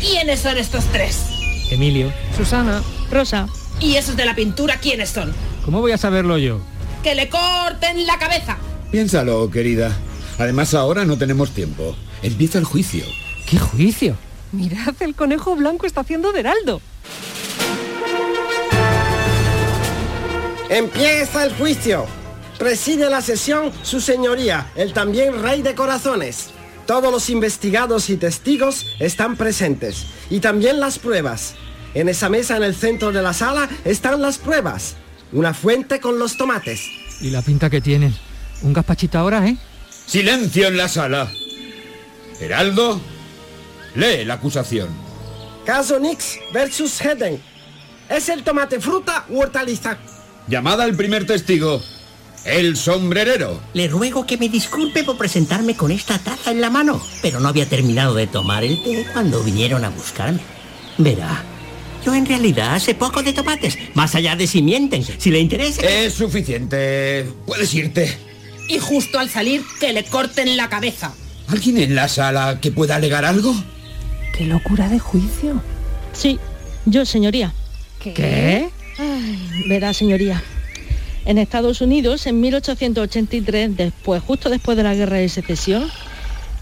¿Quiénes 0.00 0.40
son 0.40 0.56
estos 0.58 0.84
tres? 0.86 1.26
Emilio. 1.70 2.12
Susana. 2.36 2.82
Rosa. 3.10 3.46
¿Y 3.80 3.96
esos 3.96 4.16
de 4.16 4.24
la 4.24 4.34
pintura 4.34 4.78
quiénes 4.78 5.10
son? 5.10 5.32
¿Cómo 5.64 5.80
voy 5.80 5.92
a 5.92 5.98
saberlo 5.98 6.38
yo? 6.38 6.60
¡Que 7.02 7.14
le 7.14 7.28
corten 7.28 8.06
la 8.06 8.18
cabeza! 8.18 8.56
Piénsalo, 8.90 9.50
querida. 9.50 9.90
Además 10.38 10.74
ahora 10.74 11.04
no 11.04 11.18
tenemos 11.18 11.50
tiempo. 11.50 11.96
Empieza 12.22 12.58
el 12.58 12.64
juicio. 12.64 13.04
¿Qué 13.48 13.58
juicio? 13.58 14.16
Mirad, 14.52 14.94
el 15.00 15.14
conejo 15.14 15.56
blanco 15.56 15.86
está 15.86 16.02
haciendo 16.02 16.32
de 16.32 16.40
heraldo. 16.40 16.80
Empieza 20.68 21.44
el 21.44 21.52
juicio. 21.54 22.06
Preside 22.62 23.10
la 23.10 23.20
sesión 23.20 23.72
su 23.82 24.00
señoría, 24.00 24.70
el 24.76 24.92
también 24.92 25.42
rey 25.42 25.62
de 25.62 25.74
corazones. 25.74 26.50
Todos 26.86 27.10
los 27.10 27.28
investigados 27.28 28.08
y 28.08 28.16
testigos 28.16 28.86
están 29.00 29.36
presentes. 29.36 30.06
Y 30.30 30.38
también 30.38 30.78
las 30.78 31.00
pruebas. 31.00 31.56
En 31.92 32.08
esa 32.08 32.28
mesa 32.28 32.56
en 32.56 32.62
el 32.62 32.76
centro 32.76 33.10
de 33.10 33.20
la 33.20 33.32
sala 33.32 33.68
están 33.84 34.22
las 34.22 34.38
pruebas. 34.38 34.94
Una 35.32 35.54
fuente 35.54 35.98
con 35.98 36.20
los 36.20 36.36
tomates. 36.36 36.88
¿Y 37.20 37.30
la 37.30 37.42
pinta 37.42 37.68
que 37.68 37.80
tienen? 37.80 38.14
Un 38.62 38.72
gazpachito 38.72 39.18
ahora, 39.18 39.44
¿eh? 39.48 39.56
Silencio 40.06 40.68
en 40.68 40.76
la 40.76 40.86
sala. 40.86 41.32
Heraldo, 42.38 43.00
lee 43.96 44.24
la 44.24 44.34
acusación. 44.34 44.86
Caso 45.66 45.98
Nix 45.98 46.38
versus 46.54 47.00
Hedden. 47.00 47.42
¿Es 48.08 48.28
el 48.28 48.44
tomate 48.44 48.78
fruta 48.78 49.24
u 49.30 49.40
hortaliza? 49.40 49.98
Llamada 50.46 50.84
al 50.84 50.94
primer 50.94 51.26
testigo. 51.26 51.82
El 52.44 52.76
sombrerero. 52.76 53.60
Le 53.72 53.88
ruego 53.88 54.26
que 54.26 54.36
me 54.36 54.48
disculpe 54.48 55.04
por 55.04 55.16
presentarme 55.16 55.76
con 55.76 55.92
esta 55.92 56.18
taza 56.18 56.50
en 56.50 56.60
la 56.60 56.70
mano, 56.70 57.00
pero 57.22 57.38
no 57.38 57.48
había 57.48 57.68
terminado 57.68 58.14
de 58.14 58.26
tomar 58.26 58.64
el 58.64 58.82
té 58.82 59.06
cuando 59.12 59.42
vinieron 59.44 59.84
a 59.84 59.90
buscarme. 59.90 60.40
Verá, 60.98 61.44
yo 62.04 62.14
en 62.14 62.26
realidad 62.26 62.78
sé 62.80 62.94
poco 62.94 63.22
de 63.22 63.32
tomates, 63.32 63.78
más 63.94 64.14
allá 64.14 64.34
de 64.34 64.46
si 64.46 64.60
mienten. 64.60 65.04
Si 65.04 65.30
le 65.30 65.38
interesa... 65.38 65.82
Es 65.82 66.14
suficiente. 66.14 67.26
Puedes 67.46 67.72
irte. 67.74 68.16
Y 68.68 68.78
justo 68.78 69.18
al 69.18 69.30
salir, 69.30 69.62
que 69.78 69.92
le 69.92 70.04
corten 70.04 70.56
la 70.56 70.68
cabeza. 70.68 71.14
¿Alguien 71.48 71.78
en 71.78 71.94
la 71.94 72.08
sala 72.08 72.58
que 72.60 72.72
pueda 72.72 72.96
alegar 72.96 73.24
algo? 73.24 73.54
¡Qué 74.36 74.46
locura 74.46 74.88
de 74.88 74.98
juicio! 74.98 75.62
Sí, 76.12 76.38
yo, 76.86 77.04
señoría. 77.04 77.52
¿Qué? 78.00 78.68
Ay, 78.98 79.64
verá, 79.68 79.92
señoría. 79.94 80.42
En 81.24 81.38
Estados 81.38 81.80
Unidos, 81.80 82.26
en 82.26 82.40
1883, 82.40 83.76
después, 83.76 84.22
justo 84.22 84.50
después 84.50 84.76
de 84.76 84.82
la 84.82 84.94
Guerra 84.94 85.18
de 85.18 85.28
Secesión, 85.28 85.88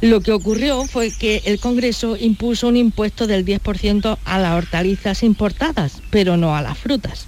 lo 0.03 0.21
que 0.21 0.33
ocurrió 0.33 0.85
fue 0.87 1.11
que 1.11 1.43
el 1.45 1.61
Congreso 1.61 2.17
impuso 2.17 2.69
un 2.69 2.77
impuesto 2.77 3.27
del 3.27 3.45
10% 3.45 4.19
a 4.25 4.39
las 4.39 4.55
hortalizas 4.55 5.23
importadas, 5.23 6.03
pero 6.11 6.37
no 6.37 6.57
a 6.57 6.63
las 6.63 6.79
frutas. 6.79 7.27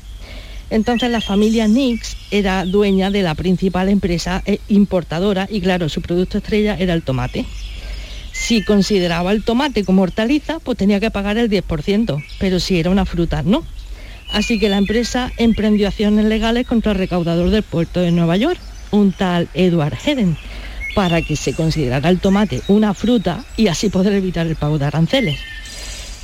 Entonces 0.70 1.10
la 1.10 1.20
familia 1.20 1.68
Nix 1.68 2.16
era 2.30 2.64
dueña 2.64 3.10
de 3.10 3.20
la 3.20 3.34
principal 3.34 3.90
empresa 3.90 4.42
eh, 4.46 4.58
importadora 4.68 5.46
y 5.50 5.60
claro, 5.60 5.90
su 5.90 6.00
producto 6.00 6.38
estrella 6.38 6.76
era 6.78 6.94
el 6.94 7.02
tomate. 7.02 7.44
Si 8.32 8.64
consideraba 8.64 9.32
el 9.32 9.44
tomate 9.44 9.84
como 9.84 10.00
hortaliza, 10.00 10.58
pues 10.60 10.78
tenía 10.78 10.98
que 10.98 11.10
pagar 11.10 11.36
el 11.36 11.50
10%, 11.50 12.24
pero 12.38 12.58
si 12.58 12.78
era 12.80 12.88
una 12.88 13.04
fruta, 13.04 13.42
no. 13.42 13.64
Así 14.32 14.58
que 14.58 14.70
la 14.70 14.78
empresa 14.78 15.30
emprendió 15.36 15.88
acciones 15.88 16.24
legales 16.24 16.66
contra 16.66 16.92
el 16.92 16.98
recaudador 16.98 17.50
del 17.50 17.62
puerto 17.62 18.00
de 18.00 18.12
Nueva 18.12 18.36
York, 18.36 18.58
un 18.90 19.12
tal 19.12 19.48
Edward 19.52 19.98
Hedden, 20.04 20.38
para 20.94 21.20
que 21.20 21.36
se 21.36 21.52
considerara 21.52 22.08
el 22.08 22.18
tomate 22.18 22.62
una 22.68 22.94
fruta 22.94 23.44
y 23.56 23.68
así 23.68 23.90
poder 23.90 24.14
evitar 24.14 24.46
el 24.46 24.56
pago 24.56 24.78
de 24.78 24.86
aranceles. 24.86 25.38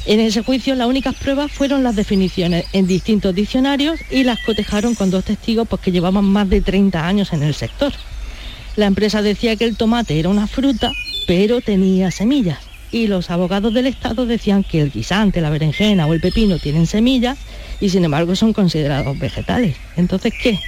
En 0.07 0.21
ese 0.21 0.43
juicio 0.43 0.75
las 0.75 0.89
únicas 0.89 1.15
pruebas 1.17 1.53
fueron 1.53 1.83
las 1.83 1.95
definiciones 1.95 2.65
en 2.73 2.87
distintos 2.87 3.35
diccionarios 3.35 4.01
y 4.11 4.25
las 4.25 4.39
cotejaron 4.39 4.95
con 4.95 5.11
dos 5.11 5.25
testigos 5.25 5.69
pues, 5.69 5.83
que 5.83 5.93
llevaban 5.93 6.25
más 6.25 6.49
de 6.49 6.63
30 6.63 7.07
años 7.07 7.35
en 7.35 7.43
el 7.43 7.55
sector. 7.55 7.93
La 8.77 8.87
empresa 8.87 9.21
decía 9.21 9.57
que 9.57 9.65
el 9.65 9.77
tomate 9.77 10.19
era 10.19 10.31
una 10.31 10.47
fruta, 10.47 10.93
pero 11.27 11.61
tenía 11.61 12.11
semillas. 12.11 12.68
Y 12.91 13.07
los 13.07 13.31
abogados 13.31 13.75
del 13.75 13.87
Estado 13.87 14.27
decían 14.27 14.65
que 14.65 14.81
el 14.81 14.91
guisante, 14.91 15.41
la 15.41 15.51
berenjena 15.51 16.07
o 16.07 16.15
el 16.15 16.21
pepino 16.21 16.59
tienen 16.59 16.87
semillas 16.87 17.39
y 17.81 17.91
sin 17.91 18.05
embargo 18.05 18.35
son 18.35 18.53
considerados 18.53 19.19
vegetales. 19.19 19.77
Entonces, 19.97 20.33
¿qué? 20.41 20.59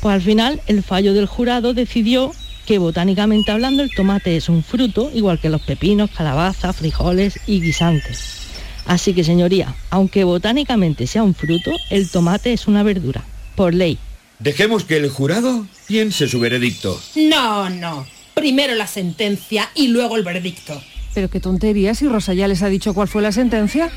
Pues 0.00 0.14
al 0.14 0.22
final 0.22 0.60
el 0.66 0.82
fallo 0.82 1.12
del 1.14 1.26
jurado 1.26 1.74
decidió 1.74 2.32
que 2.66 2.78
botánicamente 2.78 3.50
hablando 3.50 3.82
el 3.82 3.90
tomate 3.94 4.36
es 4.36 4.48
un 4.48 4.62
fruto, 4.62 5.10
igual 5.14 5.40
que 5.40 5.48
los 5.48 5.62
pepinos, 5.62 6.10
calabazas, 6.10 6.76
frijoles 6.76 7.40
y 7.46 7.60
guisantes. 7.60 8.40
Así 8.86 9.12
que, 9.12 9.24
señoría, 9.24 9.74
aunque 9.90 10.24
botánicamente 10.24 11.06
sea 11.06 11.22
un 11.22 11.34
fruto, 11.34 11.72
el 11.90 12.10
tomate 12.10 12.52
es 12.52 12.66
una 12.66 12.82
verdura, 12.82 13.24
por 13.54 13.74
ley. 13.74 13.98
Dejemos 14.38 14.84
que 14.84 14.96
el 14.96 15.10
jurado 15.10 15.66
piense 15.86 16.28
su 16.28 16.40
veredicto. 16.40 17.00
No, 17.14 17.68
no. 17.68 18.06
Primero 18.34 18.74
la 18.74 18.86
sentencia 18.86 19.68
y 19.74 19.88
luego 19.88 20.16
el 20.16 20.22
veredicto. 20.22 20.80
Pero 21.14 21.28
qué 21.28 21.40
tontería 21.40 21.94
si 21.94 22.08
Rosa 22.08 22.34
ya 22.34 22.46
les 22.48 22.62
ha 22.62 22.68
dicho 22.68 22.94
cuál 22.94 23.08
fue 23.08 23.22
la 23.22 23.32
sentencia. 23.32 23.90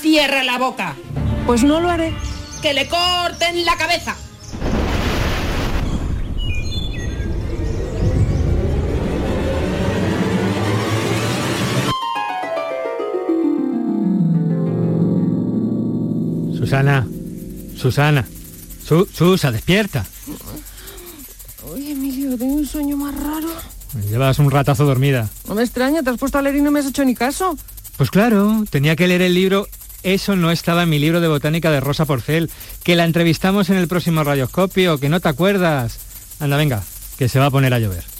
Cierra 0.00 0.42
la 0.44 0.58
boca. 0.58 0.94
Pues 1.46 1.62
no 1.62 1.80
lo 1.80 1.90
haré. 1.90 2.12
Que 2.62 2.72
le 2.72 2.88
corten 2.88 3.64
la 3.64 3.76
cabeza. 3.76 4.16
Susana, 16.56 17.06
Susana, 17.76 18.24
Su- 18.86 19.06
Susa, 19.12 19.50
despierta. 19.50 20.04
Oye, 21.72 21.92
Emilio, 21.92 22.36
tengo 22.38 22.54
un 22.54 22.66
sueño 22.66 22.96
más 22.96 23.14
raro. 23.16 23.48
Llevas 24.10 24.38
un 24.38 24.50
ratazo 24.50 24.84
dormida. 24.84 25.28
No 25.48 25.54
me 25.54 25.62
extraña, 25.62 26.02
te 26.02 26.10
has 26.10 26.18
puesto 26.18 26.38
a 26.38 26.42
leer 26.42 26.56
y 26.56 26.62
no 26.62 26.70
me 26.70 26.80
has 26.80 26.86
hecho 26.86 27.04
ni 27.04 27.14
caso. 27.14 27.56
Pues 27.96 28.10
claro, 28.10 28.64
tenía 28.70 28.96
que 28.96 29.06
leer 29.06 29.22
el 29.22 29.34
libro 29.34 29.68
Eso 30.02 30.34
no 30.36 30.50
estaba 30.50 30.82
en 30.82 30.88
mi 30.88 30.98
libro 30.98 31.20
de 31.20 31.28
botánica 31.28 31.70
de 31.70 31.80
Rosa 31.80 32.04
Porcel, 32.04 32.50
que 32.82 32.96
la 32.96 33.04
entrevistamos 33.04 33.70
en 33.70 33.76
el 33.76 33.88
próximo 33.88 34.24
radioscopio, 34.24 34.98
que 34.98 35.08
no 35.08 35.20
te 35.20 35.28
acuerdas. 35.28 35.98
Anda, 36.40 36.56
venga, 36.56 36.82
que 37.16 37.28
se 37.28 37.38
va 37.38 37.46
a 37.46 37.50
poner 37.50 37.72
a 37.72 37.78
llover. 37.78 38.13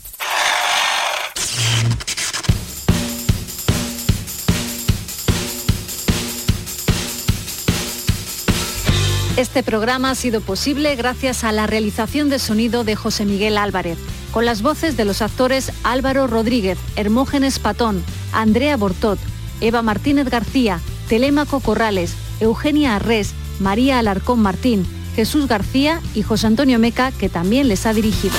Este 9.36 9.64
programa 9.64 10.10
ha 10.10 10.14
sido 10.14 10.40
posible 10.40 10.94
gracias 10.94 11.42
a 11.42 11.50
la 11.50 11.66
realización 11.66 12.30
de 12.30 12.38
sonido 12.38 12.84
de 12.84 12.94
José 12.94 13.24
Miguel 13.24 13.58
Álvarez, 13.58 13.98
con 14.30 14.44
las 14.44 14.62
voces 14.62 14.96
de 14.96 15.04
los 15.04 15.22
actores 15.22 15.72
Álvaro 15.82 16.28
Rodríguez, 16.28 16.78
Hermógenes 16.94 17.58
Patón, 17.58 18.04
Andrea 18.32 18.76
Bortot, 18.76 19.18
Eva 19.60 19.82
Martínez 19.82 20.30
García, 20.30 20.78
Telémaco 21.08 21.58
Corrales, 21.58 22.14
Eugenia 22.38 22.94
Arrés, 22.94 23.34
María 23.58 23.98
Alarcón 23.98 24.38
Martín, 24.38 24.86
Jesús 25.16 25.48
García 25.48 26.00
y 26.14 26.22
José 26.22 26.46
Antonio 26.46 26.78
Meca, 26.78 27.10
que 27.10 27.28
también 27.28 27.66
les 27.66 27.86
ha 27.86 27.92
dirigido. 27.92 28.34